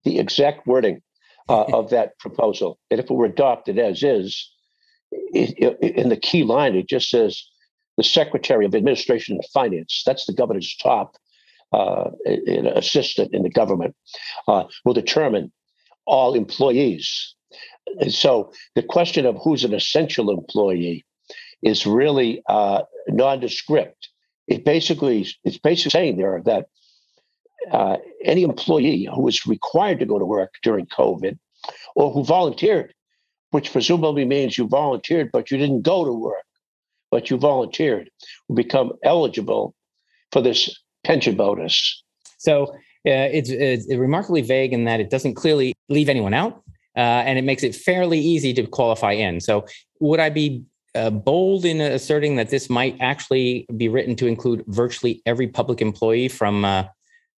the 0.04 0.18
exact 0.18 0.66
wording 0.66 1.00
uh, 1.48 1.62
of 1.72 1.90
that 1.90 2.18
proposal. 2.18 2.78
And 2.90 3.00
if 3.00 3.06
it 3.06 3.14
were 3.14 3.26
adopted 3.26 3.78
as 3.78 4.02
is, 4.02 4.50
it, 5.10 5.78
in 5.80 6.10
the 6.10 6.16
key 6.16 6.44
line, 6.44 6.74
it 6.76 6.88
just 6.88 7.08
says 7.08 7.42
the 7.96 8.04
Secretary 8.04 8.66
of 8.66 8.74
Administration 8.74 9.36
and 9.36 9.44
Finance, 9.52 10.02
that's 10.04 10.26
the 10.26 10.34
governor's 10.34 10.76
top 10.76 11.16
uh, 11.72 12.10
assistant 12.74 13.34
in 13.34 13.42
the 13.42 13.50
government, 13.50 13.96
uh, 14.46 14.64
will 14.84 14.94
determine 14.94 15.50
all 16.06 16.34
employees 16.34 17.34
so 18.08 18.52
the 18.74 18.82
question 18.82 19.26
of 19.26 19.38
who's 19.42 19.64
an 19.64 19.74
essential 19.74 20.30
employee 20.30 21.04
is 21.62 21.86
really 21.86 22.42
uh, 22.48 22.82
nondescript. 23.08 24.08
It 24.48 24.64
basically 24.64 25.26
it's 25.44 25.58
basically 25.58 25.90
saying 25.90 26.16
there 26.16 26.42
that 26.44 26.66
uh, 27.70 27.96
any 28.24 28.42
employee 28.42 29.08
who 29.12 29.22
was 29.22 29.46
required 29.46 29.98
to 30.00 30.06
go 30.06 30.18
to 30.18 30.24
work 30.24 30.54
during 30.62 30.86
COVID 30.86 31.38
or 31.94 32.12
who 32.12 32.24
volunteered, 32.24 32.94
which 33.50 33.72
presumably 33.72 34.24
means 34.24 34.56
you 34.56 34.66
volunteered 34.66 35.30
but 35.32 35.50
you 35.50 35.58
didn't 35.58 35.82
go 35.82 36.04
to 36.04 36.12
work, 36.12 36.44
but 37.10 37.30
you 37.30 37.36
volunteered, 37.36 38.10
will 38.48 38.56
become 38.56 38.92
eligible 39.04 39.74
for 40.32 40.40
this 40.40 40.74
pension 41.04 41.36
bonus. 41.36 42.02
So 42.38 42.64
uh, 43.06 43.28
it's, 43.32 43.50
it's 43.50 43.86
remarkably 43.94 44.42
vague 44.42 44.72
in 44.72 44.84
that 44.84 45.00
it 45.00 45.10
doesn't 45.10 45.34
clearly 45.34 45.74
leave 45.88 46.08
anyone 46.08 46.34
out 46.34 46.62
uh, 46.98 47.22
and 47.26 47.38
it 47.38 47.42
makes 47.42 47.62
it 47.62 47.76
fairly 47.76 48.18
easy 48.18 48.52
to 48.52 48.66
qualify 48.66 49.12
in. 49.12 49.40
So, 49.40 49.64
would 50.00 50.18
I 50.18 50.30
be 50.30 50.64
uh, 50.94 51.10
bold 51.10 51.64
in 51.64 51.80
asserting 51.80 52.36
that 52.36 52.50
this 52.50 52.70
might 52.70 52.96
actually 53.00 53.66
be 53.76 53.88
written 53.88 54.16
to 54.16 54.26
include 54.26 54.64
virtually 54.68 55.22
every 55.26 55.46
public 55.46 55.80
employee 55.80 56.28
from 56.28 56.64
uh, 56.64 56.84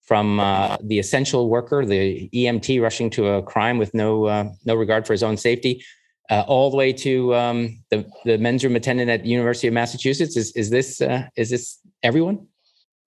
from 0.03 0.41
uh, 0.41 0.77
the 0.83 0.99
essential 0.99 1.49
worker, 1.49 1.85
the 1.87 2.29
EMT 2.31 2.83
rushing 2.83 3.11
to 3.11 3.29
a 3.29 3.43
crime 3.43 3.79
with 3.79 3.95
no 3.95 4.25
uh, 4.27 4.45
no 4.65 4.75
regard 4.75 5.07
for 5.07 5.13
his 5.13 5.23
own 5.23 5.37
safety, 5.37 5.85
uh, 6.31 6.45
all 6.47 6.71
the 6.71 6.77
way 6.77 6.93
to 6.93 7.35
um, 7.35 7.83
the 7.91 8.05
the 8.25 8.39
men's 8.39 8.65
room 8.65 8.77
attendant 8.77 9.11
at 9.11 9.23
the 9.23 9.29
University 9.29 9.69
of 9.69 9.75
Massachusetts? 9.75 10.37
Is 10.37 10.53
is 10.57 10.71
this 10.71 11.01
is 11.37 11.51
this 11.51 11.79
everyone? 12.03 12.47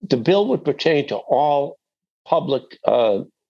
The 0.02 0.16
bill 0.16 0.48
would 0.48 0.64
pertain 0.64 1.06
to 1.08 1.16
all 1.16 1.78
public 2.26 2.62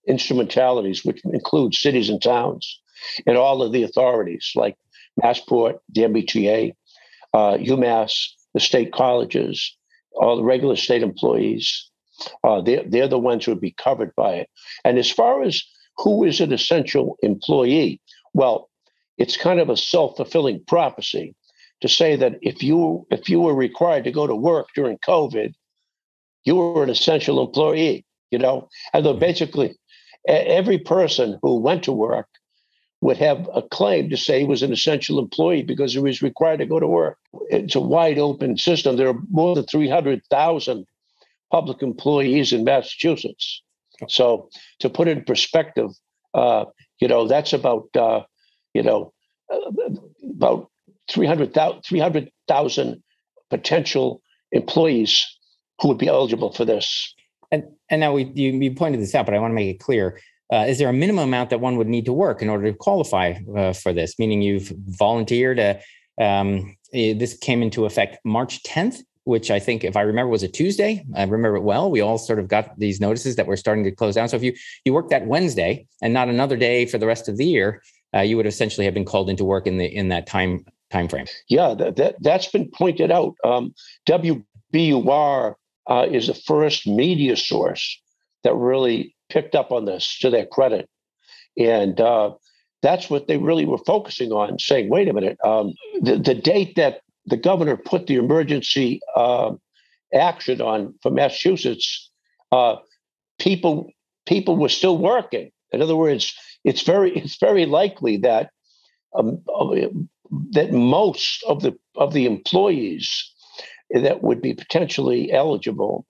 instrumentalities, 0.07 1.05
which 1.05 1.23
include 1.25 1.75
cities 1.75 2.11
and 2.11 2.21
towns 2.21 2.81
and 3.27 3.37
all 3.37 3.63
of 3.63 3.73
the 3.73 3.83
authorities 3.83 4.53
like 4.55 4.77
Massport, 5.23 5.79
the 5.91 6.03
MBTA, 6.03 6.75
uh, 7.35 7.57
UMass, 7.59 8.13
the 8.55 8.61
state 8.61 8.93
colleges, 8.93 9.77
all 10.15 10.37
the 10.37 10.45
regular 10.45 10.77
state 10.77 11.03
employees. 11.03 11.91
Uh, 12.45 12.61
they're, 12.61 12.85
they're 12.87 13.09
the 13.09 13.19
ones 13.19 13.45
who 13.45 13.53
would 13.53 13.61
be 13.61 13.75
covered 13.79 14.15
by 14.17 14.35
it. 14.35 14.51
And 14.85 14.99
as 14.99 15.11
far 15.11 15.43
as 15.43 15.63
who 15.97 16.25
is 16.25 16.41
an 16.41 16.53
essential 16.53 17.17
employee, 17.23 18.01
well, 18.35 18.71
it's 19.19 19.37
kind 19.37 19.61
of 19.61 19.69
a 19.71 19.77
self-fulfilling 19.77 20.65
prophecy 20.67 21.35
to 21.81 21.89
say 21.89 22.17
that 22.17 22.39
if 22.43 22.63
you 22.63 23.07
if 23.11 23.29
you 23.29 23.41
were 23.41 23.55
required 23.55 24.05
to 24.05 24.13
go 24.13 24.27
to 24.27 24.35
work 24.35 24.69
during 24.75 24.99
COVID, 24.99 25.53
you 26.45 26.57
were 26.57 26.83
an 26.83 26.91
essential 26.91 27.45
employee. 27.45 28.05
You 28.31 28.39
know, 28.39 28.69
and 28.95 29.05
though 29.05 29.15
basically 29.15 29.77
every 30.27 30.79
person 30.79 31.39
who 31.43 31.61
went 31.61 31.83
to 31.85 31.93
work 31.93 32.29
would 33.03 33.17
have 33.17 33.51
a 33.53 33.61
claim 33.61 34.09
to 34.09 34.17
say 34.17 34.41
he 34.41 34.47
was 34.47 34.63
an 34.63 34.73
essential 34.73 35.19
employee 35.19 35.63
because 35.63 35.93
he 35.93 35.99
was 35.99 36.23
required 36.23 36.59
to 36.59 36.67
go 36.67 36.79
to 36.79 36.87
work. 36.87 37.19
It's 37.51 37.75
a 37.75 37.81
wide 37.81 38.17
open 38.17 38.57
system. 38.57 38.97
There 38.97 39.09
are 39.09 39.19
more 39.29 39.57
than 39.57 39.65
300,000 39.65 40.87
public 41.51 41.83
employees 41.83 42.53
in 42.53 42.63
Massachusetts. 42.63 43.61
So 44.09 44.49
to 44.79 44.89
put 44.89 45.09
it 45.09 45.19
in 45.19 45.25
perspective, 45.25 45.91
uh, 46.33 46.67
you 47.01 47.09
know, 47.09 47.27
that's 47.27 47.53
about, 47.53 47.89
uh, 47.97 48.23
you 48.73 48.85
know, 48.85 49.13
about 50.31 50.71
300,000 51.11 51.83
300, 51.83 52.33
potential 53.51 54.23
employees 54.53 55.27
who 55.81 55.89
would 55.89 55.99
be 55.99 56.07
eligible 56.07 56.53
for 56.53 56.65
this. 56.65 57.15
And, 57.51 57.65
and 57.91 58.01
now 58.01 58.13
we, 58.13 58.31
you, 58.35 58.53
you 58.53 58.75
pointed 58.75 59.01
this 59.01 59.15
out, 59.17 59.27
but 59.27 59.35
I 59.35 59.41
want 59.41 59.51
to 59.51 59.57
make 59.57 59.75
it 59.75 59.81
clear 59.81 60.21
uh, 60.53 60.67
is 60.69 60.79
there 60.79 60.91
a 60.91 60.93
minimum 60.93 61.25
amount 61.25 61.51
that 61.51 61.61
one 61.61 61.77
would 61.77 61.89
need 61.89 62.05
to 62.05 62.13
work 62.13 62.43
in 62.43 62.51
order 62.51 62.71
to 62.71 62.77
qualify 62.77 63.35
uh, 63.57 63.73
for 63.73 63.93
this? 63.93 64.19
Meaning 64.19 64.43
you've 64.43 64.73
volunteered. 64.87 65.59
Uh, 65.59 65.75
um, 66.21 66.77
eh, 66.93 67.15
this 67.15 67.37
came 67.39 67.63
into 67.63 67.87
effect 67.87 68.19
March 68.23 68.63
10th, 68.65 68.99
which 69.25 69.51
I 69.51 69.59
think, 69.59 69.83
if 69.83 69.97
I 69.97 70.03
remember, 70.03 70.29
was 70.29 70.43
a 70.43 70.49
Tuesday. 70.49 71.05
I 71.17 71.23
remember 71.23 71.57
it 71.57 71.63
well. 71.63 71.91
We 71.91 72.03
all 72.03 72.19
sort 72.19 72.39
of 72.39 72.49
got 72.49 72.79
these 72.79 73.01
notices 73.01 73.37
that 73.37 73.47
we're 73.47 73.57
starting 73.57 73.85
to 73.85 73.91
close 73.91 74.15
down. 74.15 74.29
So 74.29 74.37
if 74.37 74.43
you 74.43 74.53
you 74.85 74.93
work 74.93 75.09
that 75.09 75.27
Wednesday 75.27 75.87
and 76.03 76.13
not 76.13 76.29
another 76.29 76.59
day 76.59 76.85
for 76.85 76.99
the 76.99 77.07
rest 77.07 77.29
of 77.31 77.39
the 77.39 77.47
year, 77.47 77.83
uh, 78.15 78.21
you 78.21 78.37
would 78.37 78.47
essentially 78.47 78.85
have 78.85 78.95
been 78.95 79.07
called 79.07 79.31
into 79.31 79.45
work 79.45 79.67
in 79.67 79.79
the 79.79 79.87
in 79.87 80.09
that 80.09 80.27
time 80.27 80.67
time 80.91 81.09
frame. 81.09 81.27
Yeah, 81.49 81.73
that, 81.75 81.97
that 81.97 82.17
that's 82.21 82.49
been 82.49 82.71
pointed 82.71 83.11
out. 83.11 83.35
Um, 83.43 83.75
WBUR 84.07 85.55
uh, 85.89 86.07
is 86.11 86.27
the 86.27 86.35
first 86.35 86.87
media 86.87 87.37
source 87.37 88.03
that 88.45 88.55
really 88.55 89.15
picked 89.33 89.55
up 89.55 89.73
on 89.73 89.85
this 89.85 90.19
to 90.21 90.31
their 90.31 90.47
credit. 90.47 90.89
And 91.59 92.01
uh, 92.01 92.33
that's 92.83 93.09
what 93.11 93.27
they 93.29 93.39
really 93.39 93.65
were 93.65 93.79
focusing 93.87 94.33
on, 94.33 94.59
saying, 94.59 94.91
wait 94.91 95.09
a 95.09 95.13
minute, 95.13 95.39
um, 95.45 95.73
the, 96.01 96.19
the 96.19 96.35
date 96.35 96.75
that 96.77 97.01
the 97.27 97.37
governor 97.37 97.77
put 97.77 98.07
the 98.07 98.17
emergency 98.17 99.01
uh, 99.17 99.53
action 100.13 100.61
on 100.61 100.95
for 101.03 101.11
Massachusetts, 101.11 102.11
uh, 102.51 102.77
people 103.39 103.91
people 104.27 104.57
were 104.57 104.69
still 104.69 104.99
working. 104.99 105.51
In 105.73 105.81
other 105.83 105.97
words, 105.97 106.35
it's 106.65 106.83
very 106.83 107.17
it's 107.17 107.39
very 107.39 107.67
likely 107.67 108.17
that 108.19 108.51
um, 109.15 109.39
that 110.51 110.73
most 110.73 111.43
of 111.45 111.63
the 111.63 111.79
of 111.97 112.13
the 112.13 112.27
employees 112.27 113.33
that 113.91 114.23
would 114.23 114.41
be 114.41 114.55
potentially 114.55 115.33
eligible 115.33 116.07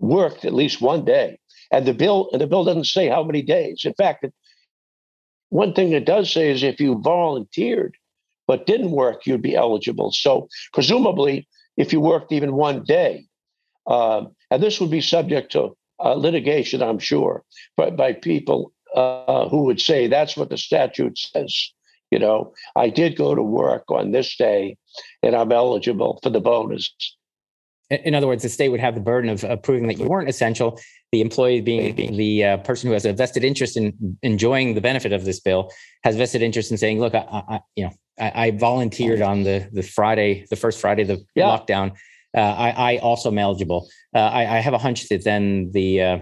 worked 0.00 0.44
at 0.44 0.54
least 0.54 0.80
one 0.80 1.04
day. 1.04 1.38
And 1.70 1.86
the 1.86 1.94
bill 1.94 2.28
and 2.32 2.40
the 2.40 2.46
bill 2.46 2.64
doesn't 2.64 2.86
say 2.86 3.08
how 3.08 3.22
many 3.24 3.42
days. 3.42 3.84
In 3.84 3.94
fact, 3.94 4.24
one 5.48 5.72
thing 5.72 5.92
it 5.92 6.04
does 6.04 6.32
say 6.32 6.50
is 6.50 6.62
if 6.62 6.80
you 6.80 7.00
volunteered 7.02 7.96
but 8.46 8.66
didn't 8.66 8.92
work, 8.92 9.26
you'd 9.26 9.42
be 9.42 9.56
eligible. 9.56 10.12
So 10.12 10.48
presumably, 10.72 11.48
if 11.76 11.92
you 11.92 12.00
worked 12.00 12.32
even 12.32 12.54
one 12.54 12.84
day, 12.84 13.26
uh, 13.86 14.24
and 14.50 14.62
this 14.62 14.80
would 14.80 14.90
be 14.90 15.00
subject 15.00 15.52
to 15.52 15.76
uh, 15.98 16.14
litigation, 16.14 16.82
I'm 16.82 16.98
sure, 16.98 17.42
but 17.76 17.96
by 17.96 18.12
people 18.12 18.72
uh, 18.94 19.48
who 19.48 19.64
would 19.64 19.80
say 19.80 20.06
that's 20.06 20.36
what 20.36 20.50
the 20.50 20.56
statute 20.56 21.18
says. 21.18 21.72
You 22.10 22.20
know, 22.20 22.54
I 22.76 22.88
did 22.88 23.16
go 23.16 23.34
to 23.34 23.42
work 23.42 23.84
on 23.90 24.12
this 24.12 24.36
day, 24.36 24.76
and 25.22 25.34
I'm 25.34 25.50
eligible 25.50 26.20
for 26.22 26.30
the 26.30 26.40
bonus. 26.40 26.94
In 27.90 28.14
other 28.14 28.26
words, 28.26 28.42
the 28.42 28.48
state 28.48 28.68
would 28.68 28.80
have 28.80 28.94
the 28.94 29.00
burden 29.00 29.30
of 29.30 29.62
proving 29.62 29.88
that 29.88 29.98
you 29.98 30.06
weren't 30.06 30.28
essential. 30.28 30.78
The 31.16 31.22
employee, 31.22 31.62
being, 31.62 32.14
the 32.14 32.44
uh, 32.44 32.56
person 32.58 32.88
who 32.88 32.92
has 32.92 33.06
a 33.06 33.12
vested 33.14 33.42
interest 33.42 33.74
in 33.78 34.18
enjoying 34.22 34.74
the 34.74 34.82
benefit 34.82 35.14
of 35.14 35.24
this 35.24 35.40
bill, 35.40 35.70
has 36.04 36.14
vested 36.14 36.42
interest 36.42 36.70
in 36.70 36.76
saying, 36.76 37.00
"Look, 37.00 37.14
I, 37.14 37.24
I 37.48 37.60
you 37.74 37.84
know, 37.84 37.92
I, 38.18 38.46
I, 38.46 38.50
volunteered 38.50 39.22
on 39.22 39.42
the 39.42 39.66
the 39.72 39.82
Friday, 39.82 40.44
the 40.50 40.56
first 40.56 40.78
Friday 40.78 41.02
of 41.02 41.08
the 41.08 41.24
yeah. 41.34 41.44
lockdown. 41.44 41.92
Uh, 42.36 42.40
I, 42.40 42.70
I, 42.92 42.96
also 42.98 43.30
am 43.30 43.38
eligible. 43.38 43.88
Uh, 44.14 44.28
I, 44.30 44.58
have 44.58 44.74
a 44.74 44.78
hunch 44.78 45.08
that 45.08 45.24
then 45.24 45.70
the 45.72 46.02
uh, 46.02 46.18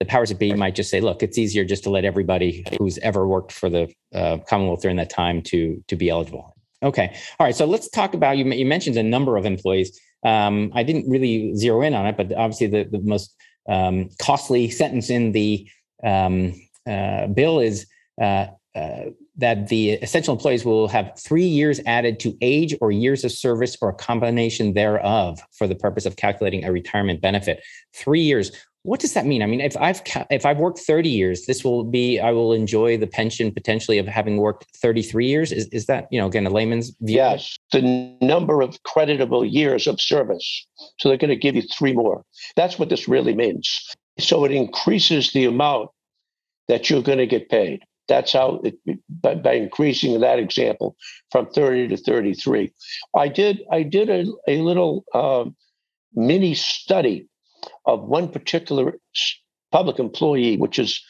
the 0.00 0.06
powers 0.06 0.30
that 0.30 0.40
be 0.40 0.52
might 0.54 0.74
just 0.74 0.90
say, 0.90 1.00
"Look, 1.00 1.22
it's 1.22 1.38
easier 1.38 1.64
just 1.64 1.84
to 1.84 1.90
let 1.90 2.04
everybody 2.04 2.64
who's 2.80 2.98
ever 2.98 3.28
worked 3.28 3.52
for 3.52 3.70
the 3.70 3.94
uh, 4.12 4.38
Commonwealth 4.48 4.82
during 4.82 4.96
that 4.96 5.10
time 5.10 5.40
to 5.42 5.80
to 5.86 5.94
be 5.94 6.08
eligible." 6.08 6.56
Okay. 6.82 7.16
All 7.38 7.46
right. 7.46 7.54
So 7.54 7.64
let's 7.64 7.88
talk 7.88 8.14
about 8.14 8.38
you. 8.38 8.44
You 8.44 8.66
mentioned 8.66 8.96
a 8.96 9.04
number 9.04 9.36
of 9.36 9.46
employees. 9.46 10.00
Um, 10.24 10.72
I 10.74 10.82
didn't 10.82 11.08
really 11.08 11.54
zero 11.54 11.82
in 11.82 11.94
on 11.94 12.06
it, 12.06 12.16
but 12.16 12.32
obviously 12.32 12.66
the, 12.66 12.84
the 12.90 13.00
most 13.00 13.36
um, 13.68 14.08
costly 14.20 14.70
sentence 14.70 15.10
in 15.10 15.32
the 15.32 15.68
um, 16.04 16.54
uh, 16.88 17.26
bill 17.28 17.60
is 17.60 17.86
uh, 18.20 18.46
uh, 18.74 19.04
that 19.36 19.68
the 19.68 19.92
essential 19.92 20.34
employees 20.34 20.64
will 20.64 20.88
have 20.88 21.12
three 21.18 21.44
years 21.44 21.80
added 21.86 22.20
to 22.20 22.36
age 22.40 22.74
or 22.80 22.90
years 22.90 23.24
of 23.24 23.32
service 23.32 23.76
or 23.80 23.90
a 23.90 23.94
combination 23.94 24.74
thereof 24.74 25.40
for 25.52 25.66
the 25.66 25.74
purpose 25.74 26.06
of 26.06 26.16
calculating 26.16 26.64
a 26.64 26.72
retirement 26.72 27.20
benefit. 27.20 27.62
Three 27.94 28.20
years. 28.20 28.52
What 28.84 28.98
does 28.98 29.14
that 29.14 29.26
mean? 29.26 29.42
I 29.42 29.46
mean, 29.46 29.60
if 29.60 29.76
I've 29.76 30.02
if 30.30 30.44
I've 30.44 30.58
worked 30.58 30.80
30 30.80 31.08
years, 31.08 31.46
this 31.46 31.62
will 31.62 31.84
be 31.84 32.18
I 32.18 32.32
will 32.32 32.52
enjoy 32.52 32.96
the 32.96 33.06
pension 33.06 33.52
potentially 33.52 33.98
of 33.98 34.08
having 34.08 34.38
worked 34.38 34.66
33 34.76 35.26
years. 35.26 35.52
Is 35.52 35.68
is 35.68 35.86
that 35.86 36.08
you 36.10 36.20
know 36.20 36.26
again 36.26 36.46
a 36.46 36.50
layman's 36.50 36.90
view? 37.00 37.16
Yes, 37.16 37.56
the 37.70 38.16
number 38.20 38.60
of 38.60 38.82
creditable 38.82 39.44
years 39.44 39.86
of 39.86 40.00
service. 40.00 40.66
So 40.98 41.08
they're 41.08 41.18
going 41.18 41.30
to 41.30 41.36
give 41.36 41.54
you 41.54 41.62
three 41.62 41.92
more. 41.92 42.24
That's 42.56 42.78
what 42.78 42.88
this 42.88 43.06
really 43.06 43.34
means. 43.34 43.68
So 44.18 44.44
it 44.44 44.50
increases 44.50 45.32
the 45.32 45.44
amount 45.44 45.90
that 46.66 46.90
you're 46.90 47.02
going 47.02 47.18
to 47.18 47.26
get 47.26 47.48
paid. 47.50 47.82
That's 48.08 48.32
how 48.32 48.60
it, 48.64 48.74
by, 49.08 49.36
by, 49.36 49.54
increasing 49.54 50.18
that 50.20 50.38
example 50.40 50.96
from 51.30 51.46
30 51.46 51.88
to 51.88 51.96
33. 51.96 52.72
I 53.16 53.28
did 53.28 53.62
I 53.70 53.84
did 53.84 54.10
a, 54.10 54.26
a 54.48 54.60
little 54.60 55.04
uh, 55.14 55.44
mini 56.14 56.54
study 56.54 57.28
of 57.86 58.02
one 58.02 58.28
particular 58.28 58.98
public 59.70 59.98
employee, 59.98 60.56
which 60.56 60.78
is 60.78 61.00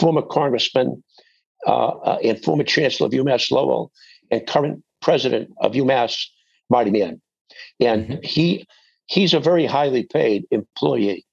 former 0.00 0.22
Congressman 0.22 1.02
uh, 1.66 1.88
uh, 1.88 2.18
and 2.22 2.42
former 2.42 2.64
Chancellor 2.64 3.06
of 3.06 3.12
UMass 3.12 3.50
Lowell 3.50 3.92
and 4.30 4.46
current 4.46 4.82
president 5.02 5.50
of 5.58 5.72
UMass, 5.72 6.24
Marty 6.70 6.90
Meehan. 6.90 7.20
And 7.80 8.08
mm-hmm. 8.08 8.22
he 8.22 8.66
he's 9.06 9.34
a 9.34 9.40
very 9.40 9.66
highly 9.66 10.04
paid 10.04 10.46
employee. 10.50 11.26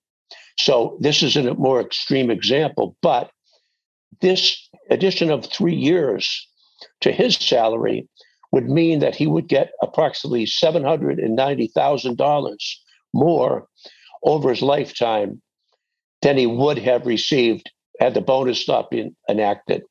So 0.59 0.97
this 0.99 1.23
is 1.23 1.37
a 1.37 1.53
more 1.53 1.79
extreme 1.81 2.29
example, 2.29 2.97
but 3.01 3.31
this 4.19 4.69
addition 4.89 5.31
of 5.31 5.45
three 5.45 5.75
years 5.75 6.45
to 7.01 7.11
his 7.11 7.35
salary 7.37 8.07
would 8.51 8.69
mean 8.69 8.99
that 8.99 9.15
he 9.15 9.25
would 9.27 9.47
get 9.47 9.71
approximately 9.81 10.45
$790,000 10.45 12.75
more 13.13 13.67
over 14.23 14.49
his 14.49 14.61
lifetime 14.61 15.41
than 16.21 16.37
he 16.37 16.45
would 16.45 16.77
have 16.77 17.05
received 17.05 17.71
had 17.99 18.13
the 18.13 18.21
bonus 18.21 18.67
not 18.67 18.89
been 18.89 19.15
enacted. 19.29 19.83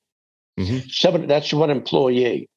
Mm-hmm. 0.58 0.88
Seven, 0.88 1.26
that's 1.26 1.52
one 1.52 1.70
employee. 1.70 2.48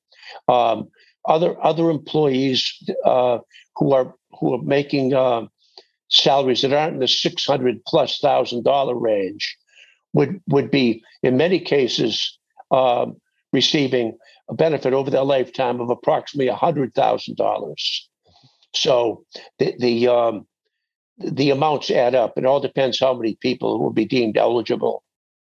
Um, 0.48 0.90
other 1.26 1.62
other 1.64 1.90
employees 1.90 2.72
uh, 3.06 3.40
who 3.76 3.94
are 3.94 4.14
who 4.40 4.56
are 4.56 4.62
making 4.62 5.14
uh, 5.14 5.46
salaries 6.10 6.62
that 6.62 6.74
aren't 6.74 6.96
in 6.96 7.00
the 7.00 7.08
six 7.08 7.46
hundred 7.46 7.84
plus 7.86 8.20
thousand 8.20 8.64
dollar 8.64 8.96
range 8.96 9.58
would 10.14 10.42
would 10.48 10.70
be 10.70 11.04
in 11.22 11.38
many 11.38 11.60
cases 11.60 12.38
um, 12.72 13.16
receiving 13.54 14.18
a 14.50 14.54
benefit 14.54 14.94
over 14.94 15.10
their 15.10 15.24
lifetime 15.24 15.80
of 15.80 15.90
approximately 15.90 16.52
hundred 16.52 16.94
thousand 16.94 17.38
dollars. 17.38 18.10
So 18.74 19.24
the 19.60 19.76
the 19.80 20.08
um, 20.08 20.48
the 21.18 21.52
amounts 21.52 21.92
add 21.92 22.16
up. 22.16 22.38
It 22.38 22.46
all 22.46 22.60
depends 22.60 23.00
how 23.00 23.14
many 23.14 23.36
people 23.36 23.80
will 23.80 23.94
be 23.94 24.06
deemed 24.06 24.38
eligible. 24.38 25.04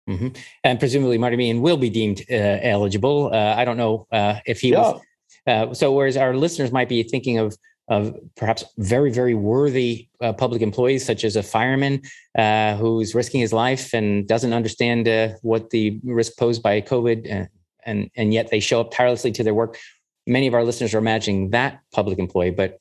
Mm-hmm. 0.10 0.30
And 0.64 0.80
presumably, 0.80 1.18
Marty 1.18 1.38
Meehan 1.38 1.62
will 1.62 1.78
be 1.78 1.90
deemed 1.90 2.24
uh, 2.32 2.34
eligible. 2.34 3.30
Uh, 3.32 3.54
I 3.56 3.64
don't 3.64 3.78
know 3.78 4.08
uh, 4.12 4.40
if 4.46 4.60
he 4.62 4.72
yeah. 4.72 4.80
was. 4.80 5.02
Uh, 5.46 5.74
so, 5.74 5.94
whereas 5.94 6.18
our 6.18 6.36
listeners 6.36 6.72
might 6.72 6.90
be 6.90 7.04
thinking 7.04 7.38
of 7.38 7.56
of 7.88 8.16
perhaps 8.36 8.64
very, 8.78 9.12
very 9.12 9.34
worthy 9.34 10.08
uh, 10.22 10.32
public 10.32 10.62
employees, 10.62 11.04
such 11.04 11.24
as 11.24 11.36
a 11.36 11.42
fireman 11.42 12.00
uh, 12.38 12.76
who's 12.76 13.16
risking 13.16 13.42
his 13.42 13.52
life 13.52 13.96
and 13.96 14.28
doesn't 14.28 14.54
understand 14.54 15.08
what 15.42 15.72
the 15.72 16.00
risk 16.04 16.38
posed 16.38 16.62
by 16.64 16.82
COVID, 16.82 17.48
and 17.86 18.10
and 18.16 18.34
yet 18.34 18.50
they 18.50 18.60
show 18.60 18.82
up 18.82 18.92
tirelessly 18.92 19.32
to 19.32 19.44
their 19.44 19.54
work. 19.54 19.78
Many 20.26 20.48
of 20.48 20.54
our 20.54 20.64
listeners 20.64 20.94
are 20.94 21.00
imagining 21.00 21.52
that 21.52 21.80
public 21.92 22.18
employee, 22.20 22.52
but 22.52 22.80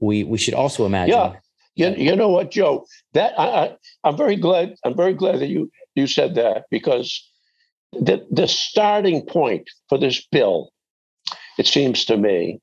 we 0.00 0.24
we 0.24 0.38
should 0.38 0.54
also 0.54 0.86
imagine. 0.86 1.14
Yeah 1.14 1.36
you, 1.76 1.94
you 1.96 2.16
know 2.16 2.30
what, 2.30 2.50
Joe? 2.50 2.86
That 3.12 3.38
I, 3.38 3.76
I 4.04 4.08
am 4.08 4.16
very 4.16 4.36
glad. 4.36 4.74
I'm 4.84 4.96
very 4.96 5.14
glad 5.14 5.40
that 5.40 5.48
you 5.48 5.70
you 5.94 6.06
said 6.06 6.34
that 6.34 6.64
because 6.70 7.22
the 7.92 8.26
the 8.30 8.48
starting 8.48 9.24
point 9.26 9.68
for 9.88 9.98
this 9.98 10.26
bill, 10.32 10.70
it 11.58 11.66
seems 11.66 12.04
to 12.06 12.16
me, 12.16 12.60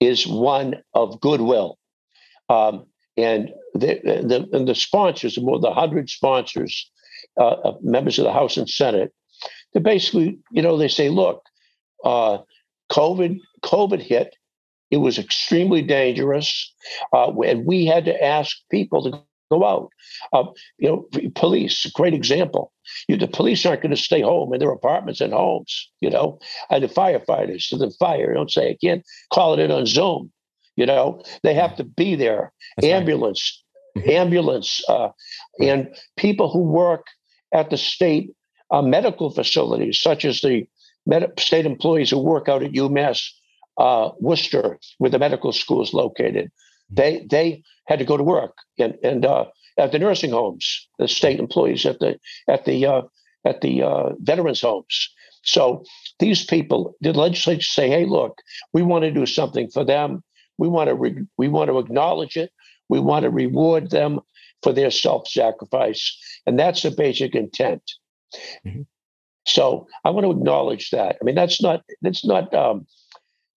is 0.00 0.26
one 0.26 0.76
of 0.94 1.20
goodwill, 1.20 1.78
um, 2.48 2.86
and 3.16 3.50
the 3.74 4.00
the 4.04 4.48
and 4.52 4.68
the 4.68 4.74
sponsors, 4.74 5.38
more 5.38 5.58
than 5.58 5.72
hundred 5.72 6.08
sponsors, 6.08 6.90
uh, 7.38 7.72
members 7.82 8.18
of 8.18 8.24
the 8.24 8.32
House 8.32 8.56
and 8.56 8.68
Senate, 8.68 9.12
they 9.74 9.80
basically, 9.80 10.38
you 10.52 10.62
know, 10.62 10.76
they 10.76 10.88
say, 10.88 11.08
look, 11.08 11.42
uh, 12.04 12.38
COVID 12.90 13.38
COVID 13.64 14.00
hit 14.00 14.36
it 14.90 14.98
was 14.98 15.18
extremely 15.18 15.82
dangerous, 15.82 16.72
uh, 17.12 17.32
and 17.40 17.66
we 17.66 17.86
had 17.86 18.04
to 18.06 18.24
ask 18.24 18.56
people 18.70 19.02
to 19.02 19.22
go 19.50 19.64
out. 19.64 19.90
Uh, 20.32 20.44
you 20.78 20.88
know, 20.88 21.30
police, 21.34 21.86
great 21.94 22.14
example. 22.14 22.72
You, 23.06 23.16
the 23.16 23.28
police 23.28 23.64
aren't 23.64 23.82
going 23.82 23.94
to 23.94 24.02
stay 24.02 24.20
home 24.20 24.52
in 24.52 24.60
their 24.60 24.70
apartments 24.70 25.20
and 25.20 25.32
homes. 25.32 25.90
You 26.00 26.10
know, 26.10 26.38
and 26.70 26.82
the 26.82 26.88
firefighters 26.88 27.68
to 27.68 27.76
the 27.76 27.90
fire 27.98 28.34
don't 28.34 28.50
say 28.50 28.70
I 28.70 28.76
can't 28.82 29.04
call 29.32 29.54
it 29.54 29.60
in 29.60 29.70
on 29.70 29.86
Zoom. 29.86 30.32
You 30.76 30.86
know, 30.86 31.22
they 31.42 31.54
have 31.54 31.76
to 31.76 31.84
be 31.84 32.14
there. 32.14 32.52
That's 32.76 32.86
ambulance, 32.86 33.64
right. 33.96 34.02
Mm-hmm. 34.02 34.10
ambulance, 34.10 34.82
uh, 34.88 35.08
and 35.60 35.94
people 36.16 36.50
who 36.50 36.62
work 36.62 37.06
at 37.52 37.70
the 37.70 37.76
state 37.76 38.30
uh, 38.70 38.82
medical 38.82 39.30
facilities, 39.30 40.00
such 40.00 40.24
as 40.24 40.40
the 40.40 40.66
med- 41.06 41.32
state 41.38 41.66
employees 41.66 42.10
who 42.10 42.18
work 42.18 42.48
out 42.48 42.62
at 42.62 42.72
UMass 42.72 43.30
uh, 43.78 44.10
Worcester, 44.20 44.78
where 44.98 45.10
the 45.10 45.18
medical 45.18 45.52
school 45.52 45.82
is 45.82 45.94
located. 45.94 46.50
They 46.90 47.26
they 47.30 47.62
had 47.86 47.98
to 47.98 48.04
go 48.04 48.16
to 48.16 48.24
work 48.24 48.56
and 48.78 48.96
and 49.02 49.24
uh, 49.24 49.46
at 49.78 49.92
the 49.92 49.98
nursing 49.98 50.32
homes, 50.32 50.88
the 50.98 51.08
state 51.08 51.38
employees 51.38 51.86
at 51.86 52.00
the 52.00 52.18
at 52.48 52.64
the 52.64 52.84
uh, 52.86 53.02
at 53.44 53.60
the 53.60 53.82
uh, 53.82 54.10
veterans 54.18 54.60
homes. 54.60 55.10
So 55.42 55.84
these 56.18 56.44
people, 56.44 56.96
the 57.00 57.12
legislature 57.12 57.62
say, 57.62 57.88
"Hey, 57.88 58.04
look, 58.04 58.42
we 58.72 58.82
want 58.82 59.04
to 59.04 59.10
do 59.10 59.24
something 59.24 59.70
for 59.70 59.84
them. 59.84 60.22
We 60.58 60.68
want 60.68 60.88
to 60.88 60.94
re- 60.94 61.26
we 61.38 61.48
want 61.48 61.68
to 61.68 61.78
acknowledge 61.78 62.36
it. 62.36 62.50
We 62.88 63.00
want 63.00 63.22
to 63.22 63.30
reward 63.30 63.90
them 63.90 64.20
for 64.62 64.72
their 64.72 64.90
self-sacrifice, 64.90 66.18
and 66.46 66.58
that's 66.58 66.82
the 66.82 66.90
basic 66.90 67.34
intent." 67.34 67.82
Mm-hmm. 68.66 68.82
So 69.46 69.86
I 70.04 70.10
want 70.10 70.24
to 70.24 70.32
acknowledge 70.32 70.90
that. 70.90 71.16
I 71.20 71.24
mean, 71.24 71.36
that's 71.36 71.62
not 71.62 71.84
that's 72.02 72.24
not 72.24 72.52
um, 72.52 72.86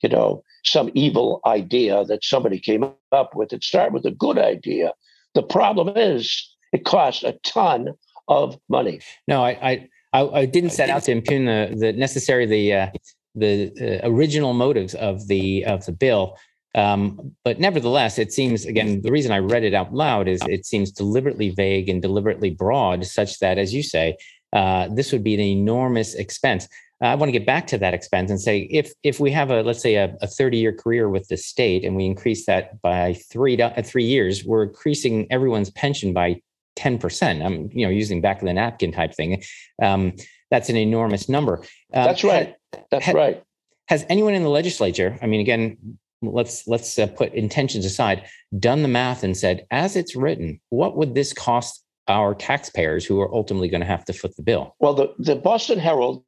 you 0.02 0.10
know, 0.10 0.44
some 0.64 0.90
evil 0.94 1.42
idea 1.46 2.04
that 2.06 2.24
somebody 2.24 2.60
came 2.60 2.86
up 3.12 3.36
with. 3.36 3.54
It 3.54 3.64
started 3.64 3.94
with 3.94 4.06
a 4.06 4.12
good 4.12 4.38
idea. 4.38 4.94
The 5.34 5.44
problem 5.44 5.94
is 5.96 6.56
it 6.72 6.86
costs 6.86 7.24
a 7.24 7.34
ton 7.44 7.90
of 8.28 8.58
money. 8.70 9.00
No, 9.28 9.44
I 9.44 9.88
I, 10.14 10.28
I 10.28 10.46
didn't 10.46 10.72
set 10.72 10.90
out 10.90 11.04
to 11.04 11.12
impugn 11.12 11.46
the, 11.46 11.76
the 11.78 11.94
necessary 11.94 12.46
the 12.46 12.74
uh, 12.74 12.88
the 13.36 13.72
uh, 14.04 14.10
original 14.10 14.54
motives 14.54 14.94
of 14.96 15.28
the 15.28 15.66
of 15.66 15.86
the 15.86 15.92
bill. 15.92 16.38
Um, 16.74 17.36
but 17.44 17.60
nevertheless, 17.60 18.18
it 18.18 18.32
seems 18.32 18.66
again 18.66 19.02
the 19.02 19.12
reason 19.12 19.32
I 19.32 19.40
read 19.40 19.64
it 19.64 19.74
out 19.74 19.94
loud 19.94 20.28
is 20.28 20.42
it 20.48 20.66
seems 20.66 20.92
deliberately 20.92 21.50
vague 21.50 21.90
and 21.90 22.02
deliberately 22.02 22.50
broad, 22.50 23.06
such 23.06 23.40
that, 23.40 23.58
as 23.58 23.74
you 23.74 23.84
say, 23.84 24.18
uh, 24.54 24.88
this 24.94 25.12
would 25.12 25.24
be 25.24 25.34
an 25.34 25.42
enormous 25.42 26.16
expense. 26.16 26.68
I 27.02 27.16
want 27.16 27.30
to 27.30 27.34
get 27.34 27.46
back 27.46 27.66
to 27.68 27.78
that 27.80 27.94
expense 27.94 28.30
and 28.30 28.40
say 28.40 28.60
if 28.70 28.94
if 29.04 29.20
we 29.20 29.32
have 29.32 29.50
a 29.50 29.64
let's 29.64 29.82
say 29.82 29.96
a, 29.96 30.16
a 30.22 30.28
30 30.28 30.58
year 30.58 30.72
career 30.72 31.10
with 31.10 31.28
the 31.28 31.38
state 31.38 31.84
and 31.84 31.96
we 31.96 32.06
increase 32.06 32.46
that 32.46 32.80
by 32.82 33.14
three 33.32 33.60
uh, 33.60 33.82
three 33.82 34.06
years, 34.06 34.46
we're 34.46 34.64
increasing 34.64 35.28
everyone's 35.32 35.72
pension 35.72 36.14
by 36.14 36.42
10%. 36.78 37.46
I'm 37.46 37.70
you 37.74 37.86
know 37.86 37.92
using 37.92 38.22
back 38.22 38.42
of 38.42 38.48
the 38.48 38.54
napkin 38.54 38.92
type 38.92 39.14
thing. 39.14 39.44
Um, 39.82 40.14
that's 40.52 40.70
an 40.70 40.76
enormous 40.76 41.28
number. 41.28 41.60
Um, 41.94 42.06
that's 42.06 42.24
right. 42.24 42.56
That's 42.92 43.06
ha, 43.06 43.12
right. 43.14 43.44
Has 43.88 44.06
anyone 44.10 44.34
in 44.34 44.44
the 44.44 44.50
legislature? 44.50 45.18
I 45.22 45.28
mean, 45.28 45.42
again, 45.42 45.98
let's 46.22 46.68
let's 46.68 47.00
uh, 47.00 47.08
put 47.08 47.34
intentions 47.34 47.86
aside. 47.86 48.26
Done 48.58 48.84
the 48.84 48.88
math 48.88 49.24
and 49.24 49.36
said, 49.36 49.66
as 49.72 49.96
it's 49.96 50.16
written, 50.16 50.60
what 50.70 50.98
would 50.98 51.16
this 51.16 51.34
cost 51.34 51.84
our 52.08 52.36
taxpayers 52.36 53.06
who 53.06 53.22
are 53.22 53.34
ultimately 53.34 53.70
going 53.70 53.82
to 53.82 53.88
have 53.88 54.06
to 54.06 54.14
foot 54.14 54.36
the 54.36 54.44
bill? 54.44 54.76
Well, 54.80 54.94
the, 54.94 55.14
the 55.20 55.36
Boston 55.36 55.80
Herald 55.80 56.24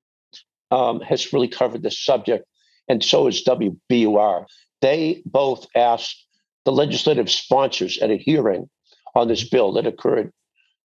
um, 0.74 1.02
has 1.02 1.32
really 1.32 1.48
covered 1.48 1.84
this 1.84 2.04
subject, 2.04 2.46
and 2.88 3.04
so 3.04 3.28
is 3.28 3.44
WBUR. 3.46 4.46
They 4.82 5.22
both 5.26 5.68
asked 5.76 6.26
the 6.66 6.72
legislative 6.72 7.30
sponsors 7.30 8.00
at 8.00 8.10
a 8.10 8.18
hearing 8.18 8.70
on 9.16 9.28
this 9.28 9.48
bill 9.48 9.74
that 9.74 9.86
occurred 9.86 10.32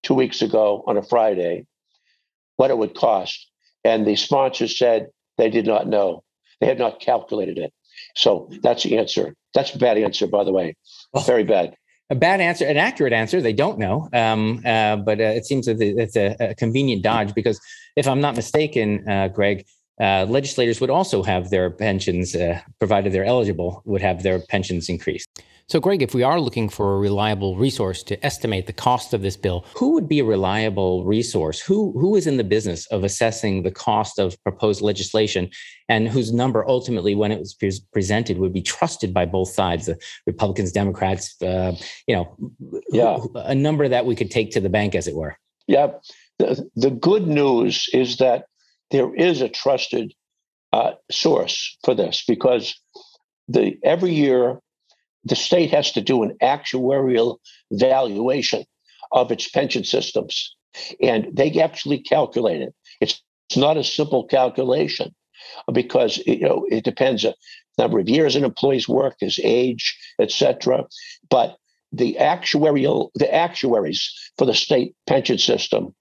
two 0.03 0.13
weeks 0.13 0.41
ago 0.41 0.83
on 0.87 0.97
a 0.97 1.03
Friday 1.03 1.65
what 2.57 2.69
it 2.69 2.77
would 2.77 2.95
cost. 2.95 3.49
And 3.83 4.05
the 4.05 4.15
sponsors 4.15 4.77
said 4.77 5.07
they 5.37 5.49
did 5.49 5.65
not 5.65 5.87
know. 5.87 6.23
They 6.59 6.67
had 6.67 6.79
not 6.79 6.99
calculated 6.99 7.57
it. 7.57 7.71
So 8.15 8.49
that's 8.61 8.83
the 8.83 8.97
answer. 8.97 9.35
That's 9.53 9.73
a 9.73 9.77
bad 9.77 9.97
answer, 9.97 10.27
by 10.27 10.43
the 10.43 10.51
way. 10.51 10.75
Very 11.25 11.43
bad. 11.43 11.75
A 12.09 12.15
bad 12.15 12.39
answer, 12.39 12.65
an 12.65 12.77
accurate 12.77 13.13
answer. 13.13 13.41
They 13.41 13.53
don't 13.53 13.77
know, 13.77 14.07
um, 14.13 14.61
uh, 14.65 14.95
but 14.95 15.19
uh, 15.19 15.23
it 15.23 15.45
seems 15.45 15.65
that 15.65 15.81
it's 15.81 16.15
a, 16.15 16.35
a, 16.39 16.55
convenient 16.55 17.03
dodge 17.03 17.33
because, 17.33 17.59
if 17.97 18.07
I'm 18.07 18.21
not 18.21 18.37
mistaken, 18.37 19.07
uh, 19.09 19.27
Greg, 19.27 19.65
uh, 19.99 20.25
legislators 20.29 20.79
would 20.79 20.89
also 20.89 21.23
have 21.23 21.49
their 21.49 21.69
pensions, 21.69 22.35
uh, 22.35 22.59
provided 22.79 23.13
they're 23.13 23.25
eligible, 23.25 23.81
would 23.85 24.01
have 24.01 24.23
their 24.23 24.39
pensions 24.39 24.89
increased. 24.89 25.27
So, 25.69 25.81
Greg, 25.81 26.01
if 26.01 26.13
we 26.13 26.23
are 26.23 26.39
looking 26.39 26.69
for 26.69 26.95
a 26.95 26.97
reliable 26.97 27.57
resource 27.57 28.01
to 28.03 28.25
estimate 28.25 28.67
the 28.67 28.73
cost 28.73 29.13
of 29.13 29.21
this 29.21 29.35
bill, 29.35 29.65
who 29.75 29.91
would 29.91 30.07
be 30.07 30.19
a 30.19 30.23
reliable 30.23 31.03
resource? 31.03 31.59
Who 31.59 31.91
who 31.99 32.15
is 32.15 32.25
in 32.25 32.37
the 32.37 32.45
business 32.45 32.85
of 32.87 33.03
assessing 33.03 33.63
the 33.63 33.71
cost 33.71 34.17
of 34.17 34.41
proposed 34.43 34.81
legislation, 34.81 35.49
and 35.89 36.07
whose 36.07 36.31
number 36.31 36.65
ultimately, 36.69 37.15
when 37.15 37.33
it 37.33 37.39
was 37.39 37.53
pre- 37.53 37.81
presented, 37.91 38.37
would 38.37 38.53
be 38.53 38.61
trusted 38.61 39.13
by 39.13 39.25
both 39.25 39.49
sides, 39.49 39.87
the 39.87 39.99
Republicans, 40.25 40.71
Democrats, 40.71 41.35
uh, 41.41 41.75
you 42.07 42.15
know, 42.15 42.37
yeah. 42.89 43.17
a 43.35 43.53
number 43.53 43.89
that 43.89 44.05
we 44.05 44.15
could 44.15 44.31
take 44.31 44.51
to 44.51 44.61
the 44.61 44.69
bank, 44.69 44.95
as 44.95 45.05
it 45.05 45.15
were. 45.15 45.37
Yeah. 45.67 45.87
The, 46.39 46.69
the 46.77 46.91
good 46.91 47.27
news 47.27 47.89
is 47.91 48.17
that 48.17 48.45
there 48.91 49.13
is 49.13 49.41
a 49.41 49.49
trusted 49.49 50.13
uh, 50.73 50.91
source 51.11 51.77
for 51.83 51.95
this 51.95 52.23
because 52.27 52.79
the 53.47 53.77
every 53.83 54.13
year 54.13 54.59
the 55.23 55.35
state 55.35 55.71
has 55.71 55.91
to 55.91 56.01
do 56.01 56.23
an 56.23 56.37
actuarial 56.41 57.37
valuation 57.71 58.65
of 59.11 59.31
its 59.31 59.49
pension 59.49 59.83
systems. 59.83 60.55
And 61.01 61.27
they 61.33 61.59
actually 61.59 61.99
calculate 61.99 62.61
it. 62.61 62.73
It's, 63.01 63.21
it's 63.49 63.57
not 63.57 63.77
a 63.77 63.83
simple 63.83 64.25
calculation 64.25 65.13
because 65.71 66.17
you 66.25 66.41
know 66.41 66.65
it 66.69 66.83
depends 66.83 67.23
a 67.23 67.33
number 67.77 67.99
of 67.99 68.09
years 68.09 68.35
an 68.35 68.43
employee's 68.43 68.87
work, 68.87 69.15
his 69.19 69.39
age, 69.43 69.97
etc. 70.19 70.85
But 71.29 71.57
the 71.91 72.17
actuarial 72.19 73.09
the 73.15 73.33
actuaries 73.33 74.11
for 74.37 74.45
the 74.45 74.53
state 74.53 74.95
pension 75.07 75.37
system 75.37 75.95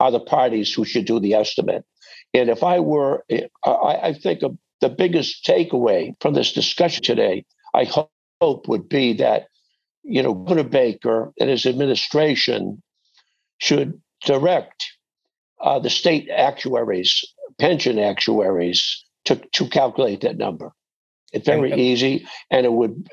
are 0.00 0.10
the 0.10 0.20
parties 0.20 0.72
who 0.72 0.84
should 0.84 1.06
do 1.06 1.18
the 1.18 1.34
estimate. 1.34 1.84
And 2.34 2.48
if 2.48 2.62
I 2.62 2.80
were, 2.80 3.24
I, 3.64 3.98
I 4.02 4.12
think 4.12 4.40
the 4.80 4.88
biggest 4.88 5.44
takeaway 5.44 6.14
from 6.20 6.34
this 6.34 6.52
discussion 6.52 7.02
today, 7.02 7.44
I 7.74 7.84
hope 7.84 8.10
hope 8.40 8.68
would 8.68 8.88
be 8.88 9.12
that, 9.14 9.46
you 10.02 10.22
know, 10.22 10.34
Governor 10.34 10.68
Baker 10.68 11.32
and 11.38 11.50
his 11.50 11.66
administration 11.66 12.82
should 13.58 14.00
direct 14.24 14.86
uh, 15.60 15.78
the 15.78 15.90
state 15.90 16.28
actuaries, 16.30 17.22
pension 17.58 17.98
actuaries, 17.98 19.04
to, 19.26 19.36
to 19.52 19.68
calculate 19.68 20.22
that 20.22 20.38
number. 20.38 20.72
It's 21.32 21.46
very 21.46 21.72
easy, 21.74 22.26
and 22.50 22.66
it 22.66 22.72
would. 22.72 23.08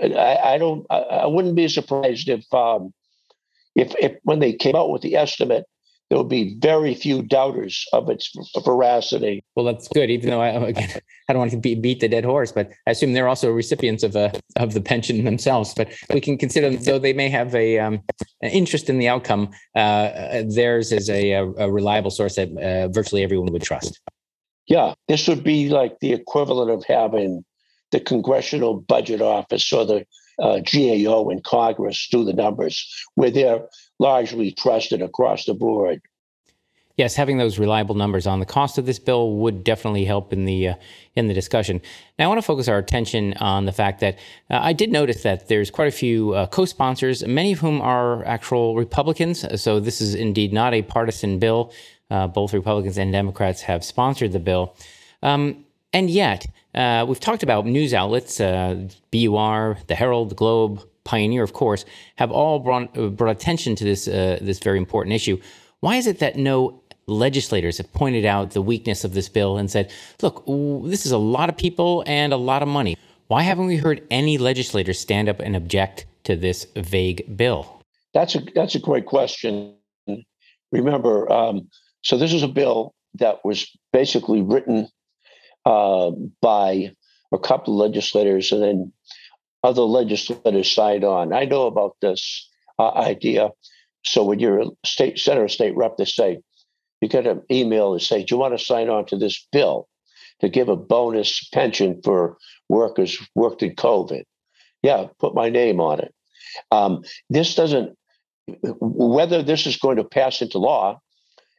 I, 0.00 0.38
I 0.42 0.58
don't. 0.58 0.86
I, 0.88 0.98
I, 0.98 1.26
wouldn't 1.26 1.56
be 1.56 1.68
surprised 1.68 2.30
if, 2.30 2.42
um, 2.54 2.94
if, 3.74 3.94
if 3.98 4.16
when 4.22 4.38
they 4.38 4.54
came 4.54 4.74
out 4.76 4.90
with 4.90 5.02
the 5.02 5.16
estimate, 5.16 5.66
there 6.10 6.16
will 6.16 6.24
be 6.24 6.56
very 6.58 6.92
few 6.92 7.22
doubters 7.22 7.86
of 7.92 8.10
its 8.10 8.32
veracity. 8.64 9.44
Well, 9.54 9.64
that's 9.64 9.86
good. 9.88 10.10
Even 10.10 10.30
though 10.30 10.40
I 10.40 10.48
again, 10.68 11.00
I 11.28 11.32
don't 11.32 11.38
want 11.38 11.52
to 11.52 11.56
beat, 11.56 11.80
beat 11.80 12.00
the 12.00 12.08
dead 12.08 12.24
horse, 12.24 12.50
but 12.50 12.70
I 12.86 12.90
assume 12.90 13.12
they're 13.12 13.28
also 13.28 13.50
recipients 13.50 14.02
of 14.02 14.16
a 14.16 14.32
of 14.56 14.74
the 14.74 14.80
pension 14.80 15.24
themselves. 15.24 15.72
But 15.72 15.88
we 16.12 16.20
can 16.20 16.36
consider 16.36 16.68
them, 16.68 16.82
though 16.82 16.98
they 16.98 17.12
may 17.12 17.28
have 17.28 17.54
a 17.54 17.78
um, 17.78 18.02
an 18.42 18.50
interest 18.50 18.90
in 18.90 18.98
the 18.98 19.08
outcome. 19.08 19.50
Uh, 19.76 20.42
theirs 20.48 20.90
is 20.90 21.08
a, 21.08 21.32
a, 21.32 21.70
reliable 21.70 22.10
source 22.10 22.34
that 22.34 22.50
uh, 22.58 22.88
virtually 22.88 23.22
everyone 23.22 23.52
would 23.52 23.62
trust. 23.62 24.00
Yeah, 24.66 24.94
this 25.06 25.28
would 25.28 25.44
be 25.44 25.68
like 25.68 25.98
the 26.00 26.12
equivalent 26.12 26.70
of 26.70 26.84
having 26.86 27.44
the 27.92 28.00
Congressional 28.00 28.80
Budget 28.80 29.20
Office 29.20 29.72
or 29.72 29.84
the 29.84 30.06
uh, 30.40 30.60
GAO 30.60 31.28
in 31.28 31.40
Congress 31.42 32.08
do 32.10 32.24
the 32.24 32.32
numbers, 32.32 32.86
where 33.14 33.30
they're 33.30 33.62
largely 34.00 34.50
trusted 34.50 35.02
across 35.02 35.44
the 35.44 35.54
board. 35.54 36.00
Yes, 36.96 37.14
having 37.14 37.38
those 37.38 37.58
reliable 37.58 37.94
numbers 37.94 38.26
on 38.26 38.40
the 38.40 38.46
cost 38.46 38.76
of 38.76 38.84
this 38.84 38.98
bill 38.98 39.36
would 39.36 39.64
definitely 39.64 40.04
help 40.04 40.32
in 40.32 40.44
the 40.44 40.68
uh, 40.68 40.74
in 41.14 41.28
the 41.28 41.34
discussion. 41.34 41.80
Now, 42.18 42.24
I 42.26 42.28
want 42.28 42.38
to 42.38 42.42
focus 42.42 42.68
our 42.68 42.78
attention 42.78 43.34
on 43.34 43.64
the 43.64 43.72
fact 43.72 44.00
that 44.00 44.18
uh, 44.50 44.58
I 44.60 44.72
did 44.74 44.90
notice 44.90 45.22
that 45.22 45.48
there's 45.48 45.70
quite 45.70 45.88
a 45.88 45.92
few 45.92 46.34
uh, 46.34 46.46
co-sponsors, 46.46 47.26
many 47.26 47.52
of 47.52 47.60
whom 47.60 47.80
are 47.80 48.24
actual 48.24 48.76
Republicans. 48.76 49.46
So 49.62 49.80
this 49.80 50.00
is 50.00 50.14
indeed 50.14 50.52
not 50.52 50.74
a 50.74 50.82
partisan 50.82 51.38
bill. 51.38 51.72
Uh, 52.10 52.26
both 52.26 52.52
Republicans 52.52 52.98
and 52.98 53.12
Democrats 53.12 53.62
have 53.62 53.82
sponsored 53.84 54.32
the 54.32 54.40
bill. 54.40 54.74
Um, 55.22 55.64
and 55.92 56.10
yet, 56.10 56.46
uh, 56.74 57.04
we've 57.08 57.20
talked 57.20 57.42
about 57.42 57.66
news 57.66 57.94
outlets, 57.94 58.40
uh, 58.40 58.88
BUR, 59.10 59.78
the 59.86 59.94
Herald, 59.94 60.30
the 60.30 60.34
Globe, 60.34 60.82
Pioneer, 61.04 61.42
of 61.42 61.52
course, 61.52 61.84
have 62.16 62.30
all 62.30 62.58
brought, 62.58 62.96
uh, 62.96 63.08
brought 63.08 63.30
attention 63.30 63.74
to 63.76 63.84
this, 63.84 64.06
uh, 64.06 64.38
this 64.40 64.58
very 64.58 64.78
important 64.78 65.14
issue. 65.14 65.38
Why 65.80 65.96
is 65.96 66.06
it 66.06 66.18
that 66.18 66.36
no 66.36 66.82
legislators 67.06 67.78
have 67.78 67.92
pointed 67.92 68.24
out 68.24 68.52
the 68.52 68.62
weakness 68.62 69.04
of 69.04 69.14
this 69.14 69.28
bill 69.28 69.56
and 69.56 69.70
said, 69.70 69.92
look, 70.22 70.44
this 70.84 71.06
is 71.06 71.12
a 71.12 71.18
lot 71.18 71.48
of 71.48 71.56
people 71.56 72.04
and 72.06 72.32
a 72.32 72.36
lot 72.36 72.62
of 72.62 72.68
money? 72.68 72.96
Why 73.28 73.42
haven't 73.42 73.66
we 73.66 73.76
heard 73.76 74.06
any 74.10 74.38
legislators 74.38 74.98
stand 74.98 75.28
up 75.28 75.40
and 75.40 75.56
object 75.56 76.06
to 76.24 76.36
this 76.36 76.66
vague 76.76 77.36
bill? 77.36 77.82
That's 78.12 78.34
a, 78.34 78.40
that's 78.54 78.74
a 78.74 78.80
great 78.80 79.06
question. 79.06 79.74
Remember, 80.72 81.30
um, 81.32 81.68
so 82.02 82.16
this 82.16 82.32
is 82.32 82.42
a 82.42 82.48
bill 82.48 82.94
that 83.14 83.44
was 83.44 83.70
basically 83.92 84.42
written 84.42 84.88
uh, 85.64 86.10
by 86.40 86.92
a 87.32 87.38
couple 87.38 87.74
of 87.74 87.88
legislators 87.88 88.52
and 88.52 88.62
then 88.62 88.92
other 89.62 89.82
legislators 89.82 90.70
signed 90.70 91.04
on. 91.04 91.32
I 91.32 91.44
know 91.44 91.66
about 91.66 91.96
this 92.00 92.48
uh, 92.78 92.90
idea. 92.90 93.50
So 94.04 94.24
when 94.24 94.38
you're 94.38 94.60
a 94.60 94.66
state 94.84 95.18
senator, 95.18 95.48
state 95.48 95.76
rep, 95.76 95.96
they 95.96 96.06
say, 96.06 96.40
you 97.00 97.08
get 97.08 97.26
an 97.26 97.42
email 97.50 97.92
and 97.92 98.02
say, 98.02 98.24
do 98.24 98.34
you 98.34 98.38
want 98.38 98.58
to 98.58 98.64
sign 98.64 98.88
on 98.88 99.06
to 99.06 99.16
this 99.16 99.46
bill 99.52 99.88
to 100.40 100.48
give 100.48 100.68
a 100.68 100.76
bonus 100.76 101.48
pension 101.48 102.00
for 102.02 102.36
workers 102.68 103.18
worked 103.34 103.62
in 103.62 103.74
COVID? 103.74 104.24
Yeah, 104.82 105.06
put 105.18 105.34
my 105.34 105.50
name 105.50 105.80
on 105.80 106.00
it. 106.00 106.14
Um, 106.70 107.04
this 107.28 107.54
doesn't, 107.54 107.96
whether 108.80 109.42
this 109.42 109.66
is 109.66 109.76
going 109.76 109.96
to 109.96 110.04
pass 110.04 110.42
into 110.42 110.58
law 110.58 110.98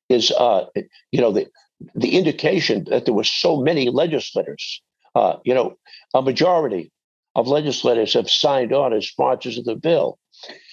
is, 0.10 0.32
uh, 0.32 0.66
you 1.12 1.22
know, 1.22 1.32
the, 1.32 1.48
the 1.96 2.18
indication 2.18 2.86
that 2.90 3.06
there 3.06 3.14
were 3.14 3.24
so 3.24 3.62
many 3.62 3.90
legislators, 3.90 4.82
uh, 5.16 5.38
you 5.44 5.54
know, 5.54 5.78
a 6.14 6.22
majority 6.22 6.92
of 7.36 7.48
legislators 7.48 8.14
have 8.14 8.30
signed 8.30 8.74
on 8.74 8.94
as 8.94 9.08
sponsors 9.08 9.58
of 9.58 9.66
the 9.66 9.76
bill 9.76 10.20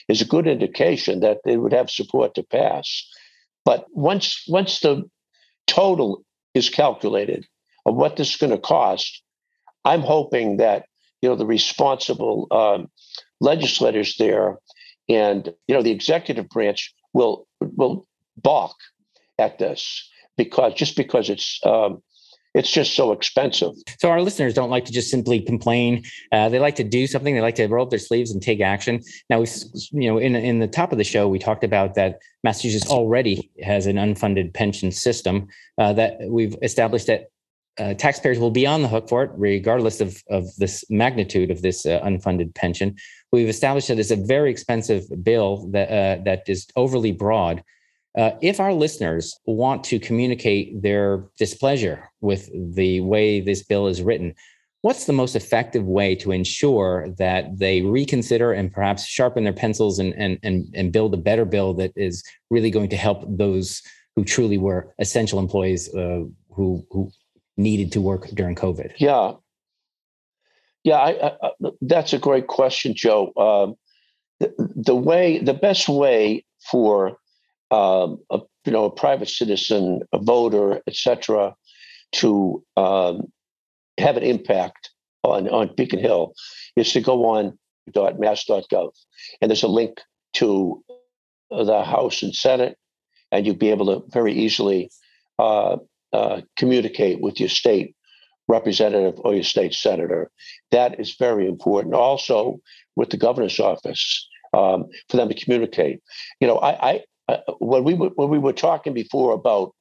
is 0.08 0.20
a 0.20 0.26
good 0.26 0.46
indication 0.46 1.20
that 1.20 1.38
they 1.44 1.56
would 1.56 1.72
have 1.72 1.90
support 1.90 2.34
to 2.34 2.42
pass. 2.42 3.06
But 3.64 3.86
once 3.92 4.44
once 4.48 4.80
the 4.80 5.04
total 5.66 6.24
is 6.54 6.70
calculated 6.70 7.46
of 7.84 7.94
what 7.94 8.16
this 8.16 8.30
is 8.30 8.36
going 8.36 8.52
to 8.52 8.58
cost, 8.58 9.22
I'm 9.84 10.00
hoping 10.00 10.56
that 10.56 10.86
you 11.22 11.28
know 11.28 11.36
the 11.36 11.46
responsible 11.46 12.46
um, 12.50 12.88
legislators 13.40 14.16
there 14.16 14.58
and 15.08 15.52
you 15.66 15.74
know 15.74 15.82
the 15.82 15.90
executive 15.90 16.48
branch 16.48 16.94
will 17.12 17.46
will 17.60 18.06
balk 18.36 18.76
at 19.38 19.58
this 19.58 20.08
because 20.36 20.74
just 20.74 20.96
because 20.96 21.28
it's 21.28 21.60
um, 21.64 22.02
it's 22.58 22.70
just 22.70 22.94
so 22.94 23.12
expensive. 23.12 23.72
So 24.00 24.10
our 24.10 24.20
listeners 24.20 24.52
don't 24.52 24.68
like 24.68 24.84
to 24.86 24.92
just 24.92 25.10
simply 25.10 25.40
complain. 25.40 26.04
Uh, 26.32 26.48
they 26.48 26.58
like 26.58 26.74
to 26.76 26.84
do 26.84 27.06
something. 27.06 27.34
They 27.34 27.40
like 27.40 27.54
to 27.54 27.66
roll 27.68 27.84
up 27.84 27.90
their 27.90 27.98
sleeves 28.00 28.32
and 28.32 28.42
take 28.42 28.60
action. 28.60 29.00
Now, 29.30 29.40
we, 29.40 29.46
you 29.92 30.10
know, 30.10 30.18
in 30.18 30.34
in 30.34 30.58
the 30.58 30.66
top 30.66 30.90
of 30.90 30.98
the 30.98 31.04
show, 31.04 31.28
we 31.28 31.38
talked 31.38 31.62
about 31.62 31.94
that 31.94 32.18
Massachusetts 32.42 32.90
already 32.90 33.50
has 33.62 33.86
an 33.86 33.96
unfunded 33.96 34.52
pension 34.54 34.90
system 34.90 35.46
uh, 35.78 35.92
that 35.92 36.18
we've 36.28 36.56
established 36.62 37.06
that 37.06 37.28
uh, 37.78 37.94
taxpayers 37.94 38.40
will 38.40 38.50
be 38.50 38.66
on 38.66 38.82
the 38.82 38.88
hook 38.88 39.08
for 39.08 39.22
it, 39.22 39.30
regardless 39.36 40.00
of 40.00 40.20
of 40.28 40.44
this 40.56 40.84
magnitude 40.90 41.50
of 41.52 41.62
this 41.62 41.86
uh, 41.86 42.00
unfunded 42.00 42.54
pension. 42.56 42.96
We've 43.30 43.48
established 43.48 43.88
that 43.88 44.00
it's 44.00 44.10
a 44.10 44.16
very 44.16 44.50
expensive 44.50 45.04
bill 45.22 45.68
that 45.70 45.88
uh, 45.88 46.22
that 46.24 46.42
is 46.48 46.66
overly 46.74 47.12
broad. 47.12 47.62
Uh, 48.18 48.36
if 48.42 48.58
our 48.58 48.74
listeners 48.74 49.38
want 49.46 49.84
to 49.84 50.00
communicate 50.00 50.82
their 50.82 51.24
displeasure 51.38 52.10
with 52.20 52.50
the 52.74 53.00
way 53.02 53.40
this 53.40 53.62
bill 53.62 53.86
is 53.86 54.02
written, 54.02 54.34
what's 54.82 55.04
the 55.04 55.12
most 55.12 55.36
effective 55.36 55.84
way 55.84 56.16
to 56.16 56.32
ensure 56.32 57.08
that 57.16 57.56
they 57.60 57.80
reconsider 57.82 58.52
and 58.52 58.72
perhaps 58.72 59.06
sharpen 59.06 59.44
their 59.44 59.52
pencils 59.52 60.00
and, 60.00 60.12
and, 60.14 60.36
and, 60.42 60.66
and 60.74 60.92
build 60.92 61.14
a 61.14 61.16
better 61.16 61.44
bill 61.44 61.74
that 61.74 61.92
is 61.94 62.24
really 62.50 62.72
going 62.72 62.88
to 62.88 62.96
help 62.96 63.24
those 63.28 63.82
who 64.16 64.24
truly 64.24 64.58
were 64.58 64.92
essential 64.98 65.38
employees 65.38 65.88
uh, 65.94 66.24
who, 66.50 66.84
who 66.90 67.12
needed 67.56 67.92
to 67.92 68.00
work 68.00 68.26
during 68.34 68.56
COVID? 68.56 68.94
Yeah. 68.98 69.34
Yeah, 70.82 70.96
I, 70.96 71.36
I, 71.40 71.50
that's 71.82 72.12
a 72.12 72.18
great 72.18 72.48
question, 72.48 72.94
Joe. 72.96 73.32
Um, 73.36 73.76
the, 74.40 74.52
the 74.74 74.96
way, 74.96 75.38
the 75.38 75.54
best 75.54 75.88
way 75.88 76.44
for 76.68 77.16
um, 77.70 78.18
a, 78.30 78.40
you 78.64 78.72
know, 78.72 78.84
a 78.84 78.90
private 78.90 79.28
citizen, 79.28 80.00
a 80.12 80.18
voter, 80.18 80.80
etc., 80.86 81.54
to 82.12 82.64
um, 82.76 83.30
have 83.98 84.16
an 84.16 84.22
impact 84.22 84.90
on, 85.24 85.48
on 85.48 85.74
Beacon 85.76 85.98
Hill 85.98 86.32
is 86.76 86.92
to 86.92 87.00
go 87.00 87.26
on 87.26 87.58
mass.gov. 87.94 88.90
And 89.40 89.50
there's 89.50 89.62
a 89.62 89.68
link 89.68 90.00
to 90.34 90.82
the 91.50 91.82
House 91.82 92.22
and 92.22 92.34
Senate, 92.34 92.76
and 93.32 93.46
you'll 93.46 93.56
be 93.56 93.70
able 93.70 93.86
to 93.86 94.06
very 94.10 94.32
easily 94.32 94.90
uh, 95.38 95.76
uh, 96.12 96.40
communicate 96.56 97.20
with 97.20 97.40
your 97.40 97.48
state 97.48 97.94
representative 98.48 99.14
or 99.18 99.34
your 99.34 99.44
state 99.44 99.74
senator. 99.74 100.30
That 100.70 100.98
is 100.98 101.16
very 101.16 101.46
important. 101.46 101.94
Also, 101.94 102.60
with 102.96 103.10
the 103.10 103.16
governor's 103.16 103.60
office 103.60 104.28
um, 104.54 104.86
for 105.08 105.16
them 105.16 105.28
to 105.28 105.34
communicate. 105.34 106.00
You 106.40 106.48
know, 106.48 106.58
I, 106.58 106.90
I, 106.90 107.00
I 107.28 107.40
when 107.58 107.84
we 107.84 107.94
were, 107.94 108.10
when 108.14 108.28
we 108.28 108.38
were 108.38 108.52
talking 108.52 108.94
before 108.94 109.32
about 109.32 109.74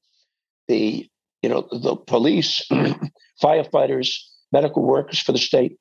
the 0.67 1.07
you 1.41 1.49
know 1.49 1.67
the 1.71 1.95
police, 1.95 2.65
firefighters, 3.43 4.17
medical 4.51 4.83
workers 4.83 5.19
for 5.19 5.31
the 5.31 5.37
state, 5.37 5.77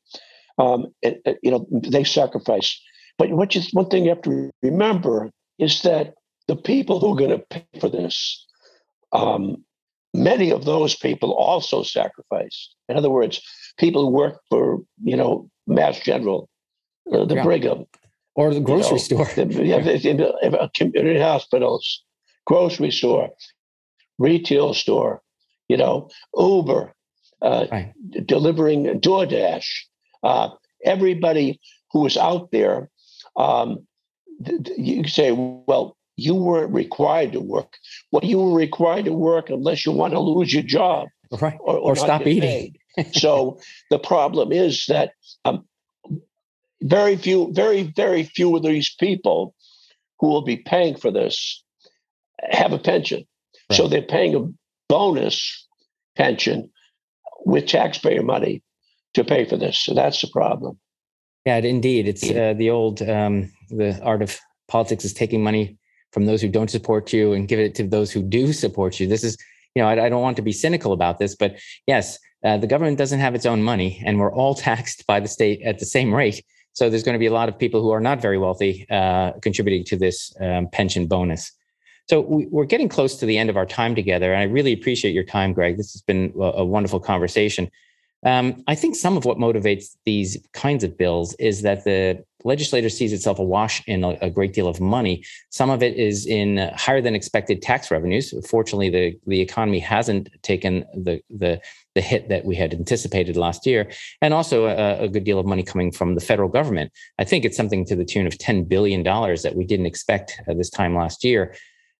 um, 0.58 0.86
and, 1.02 1.16
you 1.42 1.50
know 1.50 1.66
they 1.70 2.04
sacrifice. 2.04 2.80
But 3.18 3.30
what 3.30 3.54
you, 3.54 3.62
one 3.72 3.88
thing 3.88 4.04
you 4.04 4.10
have 4.10 4.22
to 4.22 4.50
remember 4.62 5.30
is 5.58 5.82
that 5.82 6.14
the 6.48 6.56
people 6.56 7.00
who 7.00 7.12
are 7.12 7.16
going 7.16 7.30
to 7.30 7.38
pay 7.38 7.66
for 7.80 7.88
this, 7.88 8.46
um, 9.12 9.64
many 10.12 10.52
of 10.52 10.64
those 10.64 10.94
people 10.94 11.32
also 11.32 11.82
sacrifice. 11.82 12.68
In 12.88 12.96
other 12.96 13.10
words, 13.10 13.40
people 13.78 14.04
who 14.04 14.10
work 14.10 14.40
for 14.50 14.78
you 15.02 15.16
know 15.16 15.48
Mass 15.66 15.98
General, 16.00 16.48
uh, 17.12 17.24
the 17.24 17.36
yeah. 17.36 17.42
Brigham, 17.42 17.86
or 18.36 18.52
the 18.52 18.60
grocery 18.60 19.00
you 19.10 19.16
know, 19.16 19.24
store, 19.24 19.42
yeah, 19.64 20.68
community 20.74 21.18
hospitals, 21.18 22.04
grocery 22.44 22.90
store, 22.90 23.30
retail 24.18 24.74
store, 24.74 25.22
you 25.68 25.76
know, 25.76 26.08
Uber, 26.36 26.94
uh, 27.42 27.66
right. 27.72 27.92
delivering 28.26 29.00
DoorDash. 29.00 29.66
Uh, 30.22 30.50
everybody 30.84 31.60
who 31.92 32.00
was 32.00 32.16
out 32.16 32.50
there, 32.52 32.90
um, 33.36 33.86
th- 34.44 34.68
you 34.76 35.08
say, 35.08 35.32
well, 35.32 35.96
you 36.16 36.34
weren't 36.34 36.72
required 36.72 37.32
to 37.32 37.40
work. 37.40 37.74
Well, 38.12 38.24
you 38.24 38.38
were 38.38 38.56
required 38.56 39.06
to 39.06 39.12
work 39.12 39.48
unless 39.50 39.86
you 39.86 39.92
want 39.92 40.12
to 40.12 40.20
lose 40.20 40.52
your 40.52 40.62
job, 40.62 41.08
right? 41.40 41.58
Or, 41.60 41.76
or, 41.76 41.92
or 41.92 41.96
stop 41.96 42.26
eating. 42.26 42.76
so 43.12 43.60
the 43.90 43.98
problem 43.98 44.52
is 44.52 44.86
that 44.86 45.12
um, 45.44 45.64
very 46.82 47.16
few, 47.16 47.52
very, 47.52 47.84
very 47.96 48.24
few 48.24 48.56
of 48.56 48.62
these 48.62 48.94
people 48.94 49.54
who 50.20 50.28
will 50.28 50.42
be 50.42 50.56
paying 50.56 50.96
for 50.96 51.10
this 51.10 51.62
have 52.42 52.72
a 52.72 52.78
pension. 52.78 53.24
Right. 53.70 53.76
So 53.76 53.88
they're 53.88 54.02
paying 54.02 54.34
a 54.34 54.48
bonus 54.88 55.66
pension 56.16 56.70
with 57.44 57.66
taxpayer 57.66 58.22
money 58.22 58.62
to 59.14 59.24
pay 59.24 59.44
for 59.44 59.56
this. 59.56 59.78
So 59.78 59.94
that's 59.94 60.20
the 60.20 60.28
problem. 60.28 60.78
Yeah, 61.44 61.58
indeed. 61.58 62.08
It's 62.08 62.28
uh, 62.28 62.54
the 62.56 62.70
old 62.70 63.02
um, 63.02 63.52
the 63.70 64.00
art 64.02 64.22
of 64.22 64.38
politics 64.68 65.04
is 65.04 65.14
taking 65.14 65.42
money 65.42 65.78
from 66.12 66.26
those 66.26 66.42
who 66.42 66.48
don't 66.48 66.70
support 66.70 67.12
you 67.12 67.32
and 67.32 67.46
give 67.46 67.60
it 67.60 67.74
to 67.76 67.86
those 67.86 68.10
who 68.10 68.22
do 68.22 68.52
support 68.52 68.98
you. 68.98 69.06
This 69.06 69.22
is, 69.22 69.36
you 69.74 69.82
know, 69.82 69.88
I, 69.88 70.06
I 70.06 70.08
don't 70.08 70.22
want 70.22 70.36
to 70.36 70.42
be 70.42 70.52
cynical 70.52 70.92
about 70.92 71.18
this, 71.18 71.36
but 71.36 71.56
yes, 71.86 72.18
uh, 72.44 72.56
the 72.56 72.66
government 72.66 72.98
doesn't 72.98 73.20
have 73.20 73.34
its 73.34 73.46
own 73.46 73.62
money, 73.62 74.02
and 74.04 74.18
we're 74.18 74.32
all 74.32 74.54
taxed 74.70 75.06
by 75.06 75.20
the 75.20 75.28
state 75.28 75.62
at 75.62 75.78
the 75.78 75.86
same 75.86 76.12
rate. 76.14 76.44
So 76.76 76.90
there's 76.90 77.02
going 77.02 77.14
to 77.14 77.18
be 77.18 77.26
a 77.26 77.32
lot 77.32 77.48
of 77.48 77.58
people 77.58 77.80
who 77.80 77.90
are 77.90 78.00
not 78.00 78.20
very 78.20 78.36
wealthy 78.36 78.86
uh, 78.90 79.32
contributing 79.40 79.82
to 79.84 79.96
this 79.96 80.34
um, 80.40 80.68
pension 80.68 81.06
bonus. 81.06 81.50
So 82.06 82.20
we, 82.20 82.46
are 82.54 82.66
getting 82.66 82.90
close 82.90 83.16
to 83.16 83.26
the 83.26 83.38
end 83.38 83.48
of 83.48 83.56
our 83.56 83.64
time 83.64 83.94
together. 83.94 84.30
And 84.30 84.42
I 84.42 84.44
really 84.44 84.74
appreciate 84.74 85.14
your 85.14 85.24
time, 85.24 85.54
Greg. 85.54 85.78
This 85.78 85.94
has 85.94 86.02
been 86.02 86.34
a, 86.38 86.64
wonderful 86.66 87.00
conversation. 87.00 87.70
Um, 88.26 88.62
I 88.66 88.74
think 88.74 88.94
some 88.94 89.16
of 89.16 89.24
what 89.24 89.38
motivates 89.38 89.96
these 90.04 90.36
kinds 90.52 90.84
of 90.84 90.98
bills 90.98 91.34
is 91.38 91.62
that 91.62 91.84
the 91.84 92.22
legislator 92.46 92.88
sees 92.88 93.12
itself 93.12 93.38
awash 93.38 93.82
in 93.86 94.04
a, 94.04 94.10
a, 94.22 94.30
great 94.30 94.52
deal 94.54 94.68
of 94.68 94.80
money. 94.80 95.24
Some 95.50 95.68
of 95.68 95.82
it 95.82 95.96
is 95.96 96.26
in 96.26 96.70
higher 96.74 97.02
than 97.02 97.14
expected 97.14 97.60
tax 97.60 97.90
revenues. 97.90 98.32
Fortunately, 98.48 98.88
the, 98.88 99.18
the 99.26 99.40
economy 99.40 99.80
hasn't 99.80 100.30
taken 100.42 100.84
the, 100.94 101.20
the, 101.28 101.60
the 101.96 102.00
hit 102.00 102.28
that 102.28 102.44
we 102.44 102.54
had 102.54 102.72
anticipated 102.72 103.36
last 103.36 103.66
year, 103.66 103.90
and 104.22 104.32
also 104.32 104.66
a, 104.66 105.04
a 105.04 105.08
good 105.08 105.24
deal 105.24 105.40
of 105.40 105.46
money 105.46 105.64
coming 105.64 105.90
from 105.90 106.14
the 106.14 106.20
federal 106.20 106.48
government. 106.48 106.92
I 107.18 107.24
think 107.24 107.44
it's 107.44 107.56
something 107.56 107.84
to 107.86 107.96
the 107.96 108.04
tune 108.04 108.26
of 108.26 108.34
$10 108.34 108.68
billion 108.68 109.02
that 109.02 109.54
we 109.56 109.64
didn't 109.64 109.86
expect 109.86 110.40
uh, 110.48 110.54
this 110.54 110.70
time 110.70 110.94
last 110.94 111.24
year. 111.24 111.54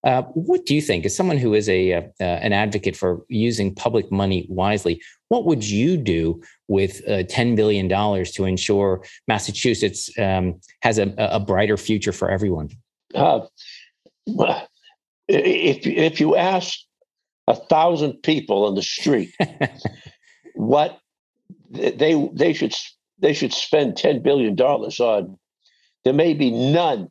Uh, 0.05 0.23
what 0.35 0.65
do 0.67 0.75
you 0.75 0.81
think, 0.81 1.05
as 1.05 1.17
someone 1.17 1.39
who 1.39 1.55
is 1.55 1.69
a 1.69 1.95
uh, 1.95 2.01
uh, 2.21 2.25
an 2.25 2.53
advocate 2.53 2.97
for 2.97 3.25
using 3.29 3.75
public 3.75 4.11
money 4.13 4.47
wisely, 4.49 5.03
what 5.29 5.45
would 5.47 5.69
you 5.69 5.97
do 5.97 6.41
with 6.69 7.03
uh, 7.09 7.25
ten 7.25 7.57
billion 7.57 7.89
dollars 7.89 8.31
to 8.33 8.45
ensure 8.45 9.03
Massachusetts 9.27 10.11
um, 10.19 10.61
has 10.83 10.99
a, 10.99 11.13
a, 11.19 11.41
brighter 11.41 11.77
future 11.77 12.13
for 12.13 12.31
everyone? 12.31 12.69
Uh, 13.15 13.41
if 15.29 15.87
if 15.87 16.21
you 16.21 16.37
ask 16.37 16.79
a 17.49 17.55
thousand 17.55 18.13
people 18.23 18.65
on 18.65 18.75
the 18.75 18.83
street 18.83 19.35
what 20.55 21.01
they 21.71 22.29
they 22.33 22.53
should 22.53 22.75
they 23.19 23.33
should 23.33 23.53
spend 23.53 23.97
ten 23.97 24.23
billion 24.23 24.55
dollars 24.55 25.01
on, 25.01 25.37
there 26.05 26.13
may 26.13 26.33
be 26.33 26.51
none 26.51 27.09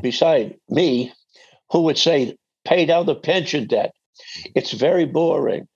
beside 0.00 0.56
me 0.70 1.12
who 1.70 1.82
would 1.82 1.98
say, 1.98 2.36
pay 2.64 2.86
down 2.86 3.06
the 3.06 3.14
pension 3.14 3.66
debt. 3.66 3.92
Mm-hmm. 3.92 4.52
It's 4.56 4.72
very 4.72 5.06
boring. 5.06 5.68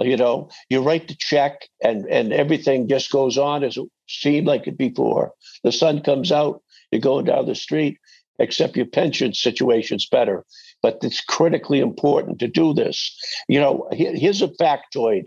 Uh, 0.00 0.04
you 0.04 0.16
know, 0.16 0.50
you 0.68 0.80
write 0.80 1.08
the 1.08 1.16
check 1.18 1.68
and, 1.82 2.06
and 2.06 2.32
everything 2.32 2.88
just 2.88 3.10
goes 3.10 3.36
on 3.36 3.64
as 3.64 3.76
it 3.76 3.88
seemed 4.08 4.46
like 4.46 4.66
it 4.66 4.78
before. 4.78 5.32
The 5.64 5.72
sun 5.72 6.02
comes 6.02 6.32
out, 6.32 6.62
you're 6.90 7.00
going 7.00 7.26
down 7.26 7.46
the 7.46 7.54
street, 7.54 7.98
except 8.38 8.76
your 8.76 8.86
pension 8.86 9.34
situation's 9.34 10.06
better. 10.06 10.44
But 10.82 10.98
it's 11.02 11.20
critically 11.20 11.80
important 11.80 12.38
to 12.38 12.48
do 12.48 12.72
this. 12.72 13.14
You 13.48 13.60
know, 13.60 13.88
here's 13.92 14.40
a 14.40 14.48
factoid 14.48 15.24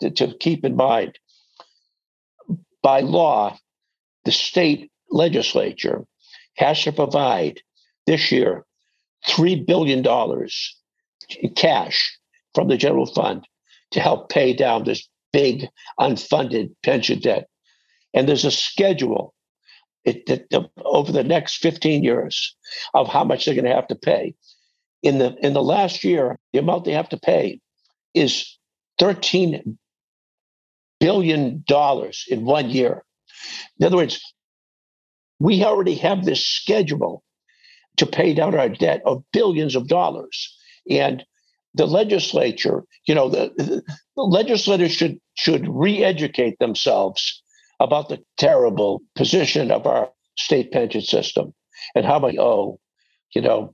to, 0.00 0.10
to 0.10 0.34
keep 0.38 0.64
in 0.64 0.76
mind. 0.76 1.18
By 2.82 3.00
law, 3.00 3.58
the 4.24 4.32
state 4.32 4.90
legislature 5.10 6.06
has 6.56 6.82
to 6.84 6.92
provide 6.92 7.60
this 8.06 8.32
year 8.32 8.64
$3 9.28 9.66
billion 9.66 10.04
in 11.40 11.54
cash 11.54 12.18
from 12.54 12.68
the 12.68 12.76
general 12.76 13.06
fund 13.06 13.46
to 13.90 14.00
help 14.00 14.28
pay 14.28 14.52
down 14.52 14.84
this 14.84 15.08
big 15.32 15.66
unfunded 15.98 16.70
pension 16.82 17.20
debt. 17.20 17.48
And 18.12 18.28
there's 18.28 18.44
a 18.44 18.50
schedule 18.50 19.34
it, 20.04 20.22
it, 20.28 20.54
over 20.84 21.12
the 21.12 21.24
next 21.24 21.56
15 21.56 22.04
years 22.04 22.54
of 22.92 23.08
how 23.08 23.24
much 23.24 23.44
they're 23.44 23.54
going 23.54 23.64
to 23.64 23.74
have 23.74 23.88
to 23.88 23.96
pay. 23.96 24.34
In 25.02 25.18
the 25.18 25.34
in 25.42 25.52
the 25.52 25.62
last 25.62 26.02
year, 26.04 26.38
the 26.52 26.58
amount 26.58 26.84
they 26.84 26.92
have 26.92 27.10
to 27.10 27.18
pay 27.18 27.60
is 28.14 28.58
13 28.98 29.78
billion 30.98 31.64
dollars 31.66 32.24
in 32.28 32.44
one 32.44 32.70
year. 32.70 33.04
In 33.78 33.86
other 33.86 33.96
words, 33.96 34.20
we 35.38 35.64
already 35.64 35.96
have 35.96 36.24
this 36.24 36.46
schedule 36.46 37.22
to 37.96 38.06
pay 38.06 38.34
down 38.34 38.54
our 38.54 38.68
debt 38.68 39.02
of 39.04 39.22
billions 39.32 39.74
of 39.74 39.88
dollars. 39.88 40.56
And 40.90 41.24
the 41.74 41.86
legislature, 41.86 42.84
you 43.06 43.14
know, 43.14 43.28
the, 43.28 43.82
the 44.16 44.22
legislators 44.22 44.92
should 44.92 45.18
should 45.34 45.66
re-educate 45.68 46.58
themselves 46.58 47.42
about 47.80 48.08
the 48.08 48.22
terrible 48.38 49.02
position 49.16 49.70
of 49.70 49.86
our 49.86 50.10
state 50.38 50.70
pension 50.70 51.00
system 51.00 51.52
and 51.94 52.06
how 52.06 52.18
much 52.18 52.32
we 52.32 52.38
owe, 52.38 52.78
you 53.34 53.42
know, 53.42 53.72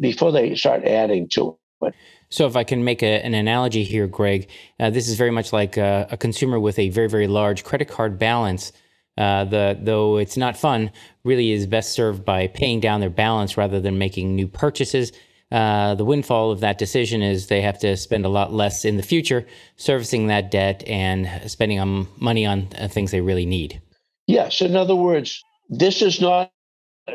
before 0.00 0.30
they 0.30 0.54
start 0.54 0.84
adding 0.84 1.28
to 1.28 1.58
it. 1.82 1.94
So, 2.30 2.46
if 2.46 2.56
I 2.56 2.64
can 2.64 2.84
make 2.84 3.02
a, 3.02 3.24
an 3.24 3.34
analogy 3.34 3.84
here, 3.84 4.06
Greg, 4.06 4.48
uh, 4.78 4.90
this 4.90 5.08
is 5.08 5.16
very 5.16 5.30
much 5.30 5.52
like 5.52 5.76
a, 5.76 6.06
a 6.10 6.16
consumer 6.16 6.60
with 6.60 6.78
a 6.78 6.90
very, 6.90 7.08
very 7.08 7.26
large 7.26 7.64
credit 7.64 7.88
card 7.88 8.18
balance 8.18 8.72
uh, 9.18 9.44
the 9.44 9.76
though 9.82 10.16
it's 10.16 10.36
not 10.36 10.56
fun, 10.56 10.90
really 11.24 11.50
is 11.50 11.66
best 11.66 11.92
served 11.92 12.24
by 12.24 12.46
paying 12.46 12.78
down 12.78 13.00
their 13.00 13.10
balance 13.10 13.56
rather 13.56 13.80
than 13.80 13.98
making 13.98 14.36
new 14.36 14.46
purchases. 14.46 15.12
Uh, 15.50 15.94
the 15.96 16.04
windfall 16.04 16.52
of 16.52 16.60
that 16.60 16.78
decision 16.78 17.20
is 17.20 17.48
they 17.48 17.60
have 17.60 17.78
to 17.78 17.96
spend 17.96 18.24
a 18.24 18.28
lot 18.28 18.52
less 18.52 18.84
in 18.84 18.96
the 18.96 19.02
future 19.02 19.44
servicing 19.76 20.28
that 20.28 20.50
debt 20.50 20.84
and 20.86 21.28
spending 21.50 21.80
on 21.80 22.06
money 22.18 22.46
on 22.46 22.68
uh, 22.78 22.86
things 22.86 23.10
they 23.10 23.20
really 23.20 23.46
need. 23.46 23.80
Yes, 24.26 24.60
in 24.60 24.76
other 24.76 24.94
words, 24.94 25.42
this 25.68 26.00
is 26.00 26.20
not 26.20 26.52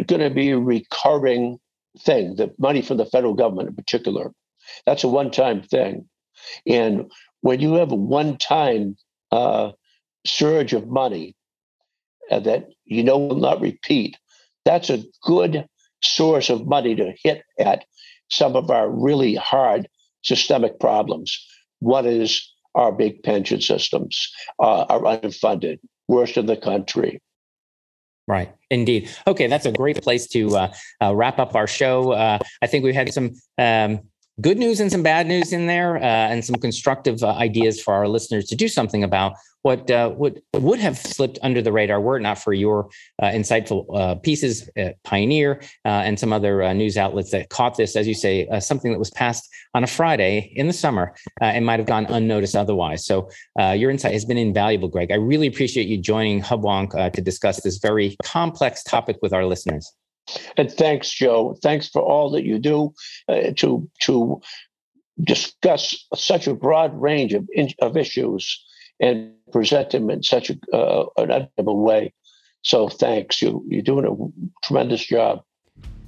going 0.08 0.22
to 0.22 0.30
be 0.32 0.50
a 0.50 0.60
recurring 0.60 1.58
thing. 2.00 2.36
The 2.36 2.54
money 2.58 2.82
from 2.82 2.98
the 2.98 3.06
federal 3.06 3.36
government, 3.36 3.70
in 3.70 3.76
particular, 3.76 4.34
that's 4.86 5.04
a 5.06 5.08
one-time 5.08 5.62
thing, 5.62 6.10
and 6.68 7.10
when 7.42 7.62
you 7.62 7.76
have 7.76 7.92
a 7.92 7.96
one-time 7.96 8.98
uh, 9.32 9.72
surge 10.26 10.74
of 10.74 10.88
money 10.88 11.36
that 12.30 12.68
you 12.86 13.04
know 13.04 13.18
will 13.18 13.36
not 13.36 13.62
repeat, 13.62 14.18
that's 14.66 14.90
a 14.90 15.04
good 15.24 15.66
source 16.02 16.50
of 16.50 16.68
money 16.68 16.96
to 16.96 17.14
hit 17.24 17.44
at 17.60 17.86
some 18.30 18.56
of 18.56 18.70
our 18.70 18.90
really 18.90 19.36
hard 19.36 19.88
systemic 20.24 20.80
problems. 20.80 21.38
One 21.80 22.06
is 22.06 22.50
our 22.76 22.92
big 22.92 23.24
pension 23.24 23.62
systems 23.62 24.32
uh, 24.60 24.86
are 24.90 25.02
unfunded, 25.02 25.80
worst 26.08 26.38
in 26.38 26.46
the 26.46 26.58
country. 26.58 27.22
Right. 28.28 28.54
Indeed. 28.70 29.10
Okay, 29.28 29.48
that's 29.48 29.66
a 29.66 29.72
great 29.72 30.02
place 30.02 30.28
to 30.28 30.56
uh, 30.56 30.74
uh, 31.02 31.14
wrap 31.14 31.40
up 31.40 31.56
our 31.56 31.68
show. 31.68 32.14
Uh, 32.14 32.40
I 32.62 32.68
think 32.68 32.84
we've 32.84 32.96
had 32.96 33.14
some 33.14 33.34
um, 33.58 34.00
good 34.40 34.58
news 34.58 34.80
and 34.80 34.90
some 34.92 35.04
bad 35.04 35.28
news 35.28 35.52
in 35.52 35.68
there, 35.68 35.98
uh, 35.98 36.00
and 36.00 36.44
some 36.44 36.56
constructive 36.56 37.22
uh, 37.22 37.32
ideas 37.34 37.82
for 37.82 37.94
our 37.94 38.08
listeners 38.08 38.46
to 38.46 38.56
do 38.56 38.68
something 38.68 39.04
about 39.04 39.34
what 39.64 39.90
uh, 39.90 40.14
would 40.16 40.42
would 40.54 40.80
have 40.80 40.98
slipped 40.98 41.40
under 41.42 41.62
the 41.62 41.72
radar 41.72 42.00
were 42.00 42.18
it 42.18 42.22
not 42.22 42.38
for 42.38 42.54
your 42.54 42.90
uh, 43.22 43.28
insightful 43.28 43.86
uh, 43.96 44.16
pieces 44.16 44.70
at 44.76 45.02
Pioneer 45.04 45.62
uh, 45.86 46.04
and 46.06 46.20
some 46.20 46.32
other 46.32 46.62
uh, 46.62 46.74
news 46.74 46.98
outlets 46.98 47.32
that 47.32 47.50
caught 47.50 47.76
this, 47.78 47.96
as 47.96 48.08
you 48.08 48.14
say, 48.14 48.46
uh, 48.48 48.60
something 48.60 48.92
that 48.92 49.00
was 49.00 49.10
passed 49.12 49.50
on 49.74 49.84
a 49.84 49.88
Friday 49.88 50.52
in 50.56 50.68
the 50.68 50.74
summer 50.74 51.16
and 51.42 51.66
might 51.66 51.80
have 51.80 51.88
gone 51.88 52.06
unnoticed 52.06 52.56
otherwise. 52.56 53.06
So 53.06 53.30
your 53.74 53.90
insight 53.90 54.14
has 54.14 54.26
been 54.26 54.38
invaluable, 54.38 54.88
Greg. 54.88 55.12
I 55.12 55.16
really 55.16 55.48
appreciate 55.48 55.88
you 55.88 55.98
joining 55.98 56.42
Hubwonk 56.42 57.14
to 57.14 57.22
discuss 57.22 57.62
this 57.62 57.78
very 57.78 58.16
complex 58.24 58.84
topic 58.84 59.18
with 59.22 59.34
our 59.34 59.46
listeners. 59.46 59.92
And 60.58 60.72
thanks, 60.72 61.10
Joe. 61.10 61.58
Thanks 61.64 61.88
for 61.90 62.02
all 62.02 62.30
that 62.32 62.44
you 62.44 62.60
do 62.60 62.94
to 63.30 63.90
to 64.02 64.42
discuss 65.22 66.06
such 66.16 66.48
a 66.48 66.54
broad 66.54 66.94
range 67.00 67.34
of, 67.34 67.48
of 67.82 67.98
issues 67.98 68.64
and 69.04 69.34
present 69.52 69.92
them 69.92 70.10
in 70.10 70.24
such 70.24 70.50
a, 70.50 70.58
uh, 70.74 71.06
an 71.18 71.30
admirable 71.30 71.84
way. 71.84 72.14
So 72.62 72.88
thanks. 72.88 73.42
You, 73.42 73.62
you're 73.68 73.82
doing 73.82 74.06
a 74.06 74.66
tremendous 74.66 75.06
job. 75.06 75.44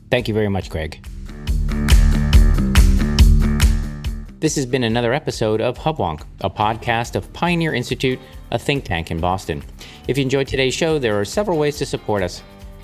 Thank 0.09 0.29
you 0.29 0.33
very 0.33 0.47
much, 0.47 0.69
Greg. 0.69 1.05
This 4.39 4.55
has 4.55 4.65
been 4.65 4.83
another 4.83 5.13
episode 5.13 5.59
of 5.59 5.77
Hubwonk, 5.77 6.21
a 6.41 6.49
podcast 6.49 7.15
of 7.15 7.31
Pioneer 7.33 7.73
Institute, 7.73 8.19
a 8.51 8.59
think 8.59 8.85
tank 8.85 9.11
in 9.11 9.19
Boston. 9.19 9.61
If 10.07 10.17
you 10.17 10.23
enjoyed 10.23 10.47
today's 10.47 10.73
show, 10.73 10.97
there 10.97 11.19
are 11.19 11.25
several 11.25 11.57
ways 11.57 11.77
to 11.77 11.85
support 11.85 12.23
us. 12.23 12.43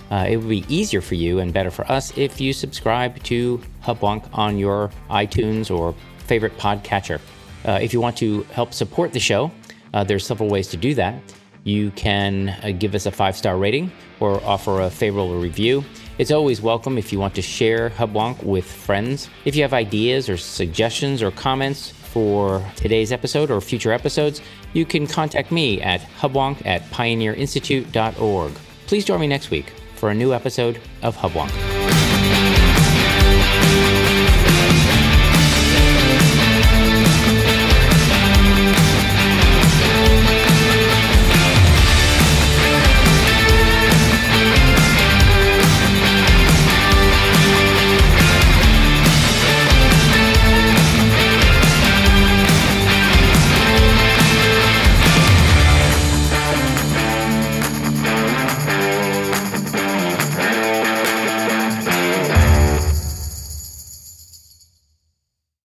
Uh, 0.09 0.25
it 0.27 0.37
would 0.37 0.49
be 0.49 0.65
easier 0.67 0.99
for 0.99 1.15
you 1.15 1.39
and 1.39 1.53
better 1.53 1.71
for 1.71 1.89
us 1.89 2.17
if 2.17 2.41
you 2.41 2.51
subscribe 2.51 3.21
to 3.23 3.61
Hubwonk 3.83 4.27
on 4.33 4.57
your 4.57 4.91
iTunes 5.09 5.71
or 5.73 5.95
favorite 6.25 6.57
podcatcher. 6.57 7.21
Uh, 7.63 7.79
if 7.81 7.93
you 7.93 8.01
want 8.01 8.17
to 8.17 8.41
help 8.51 8.73
support 8.73 9.13
the 9.13 9.19
show, 9.19 9.51
uh, 9.93 10.03
there's 10.03 10.25
several 10.25 10.49
ways 10.49 10.67
to 10.69 10.77
do 10.77 10.93
that. 10.95 11.15
You 11.63 11.91
can 11.91 12.49
uh, 12.49 12.71
give 12.77 12.95
us 12.95 13.05
a 13.05 13.11
five 13.11 13.37
star 13.37 13.57
rating 13.57 13.91
or 14.19 14.43
offer 14.43 14.81
a 14.81 14.89
favorable 14.89 15.39
review. 15.39 15.83
It's 16.17 16.31
always 16.31 16.61
welcome 16.61 16.97
if 16.97 17.11
you 17.11 17.19
want 17.19 17.35
to 17.35 17.41
share 17.41 17.89
Hubwonk 17.91 18.43
with 18.43 18.65
friends. 18.65 19.29
If 19.45 19.55
you 19.55 19.61
have 19.61 19.73
ideas 19.73 20.29
or 20.29 20.37
suggestions 20.37 21.21
or 21.23 21.31
comments 21.31 21.89
for 21.89 22.63
today's 22.75 23.11
episode 23.11 23.49
or 23.49 23.61
future 23.61 23.91
episodes, 23.91 24.41
you 24.73 24.85
can 24.85 25.07
contact 25.07 25.51
me 25.51 25.81
at 25.81 26.01
hubwonk 26.19 26.65
at 26.65 26.81
pioneerinstitute.org. 26.91 28.51
Please 28.87 29.05
join 29.05 29.21
me 29.21 29.27
next 29.27 29.49
week 29.49 29.71
for 29.95 30.09
a 30.09 30.13
new 30.13 30.33
episode 30.33 30.79
of 31.01 31.15
Hubwonk. 31.15 31.51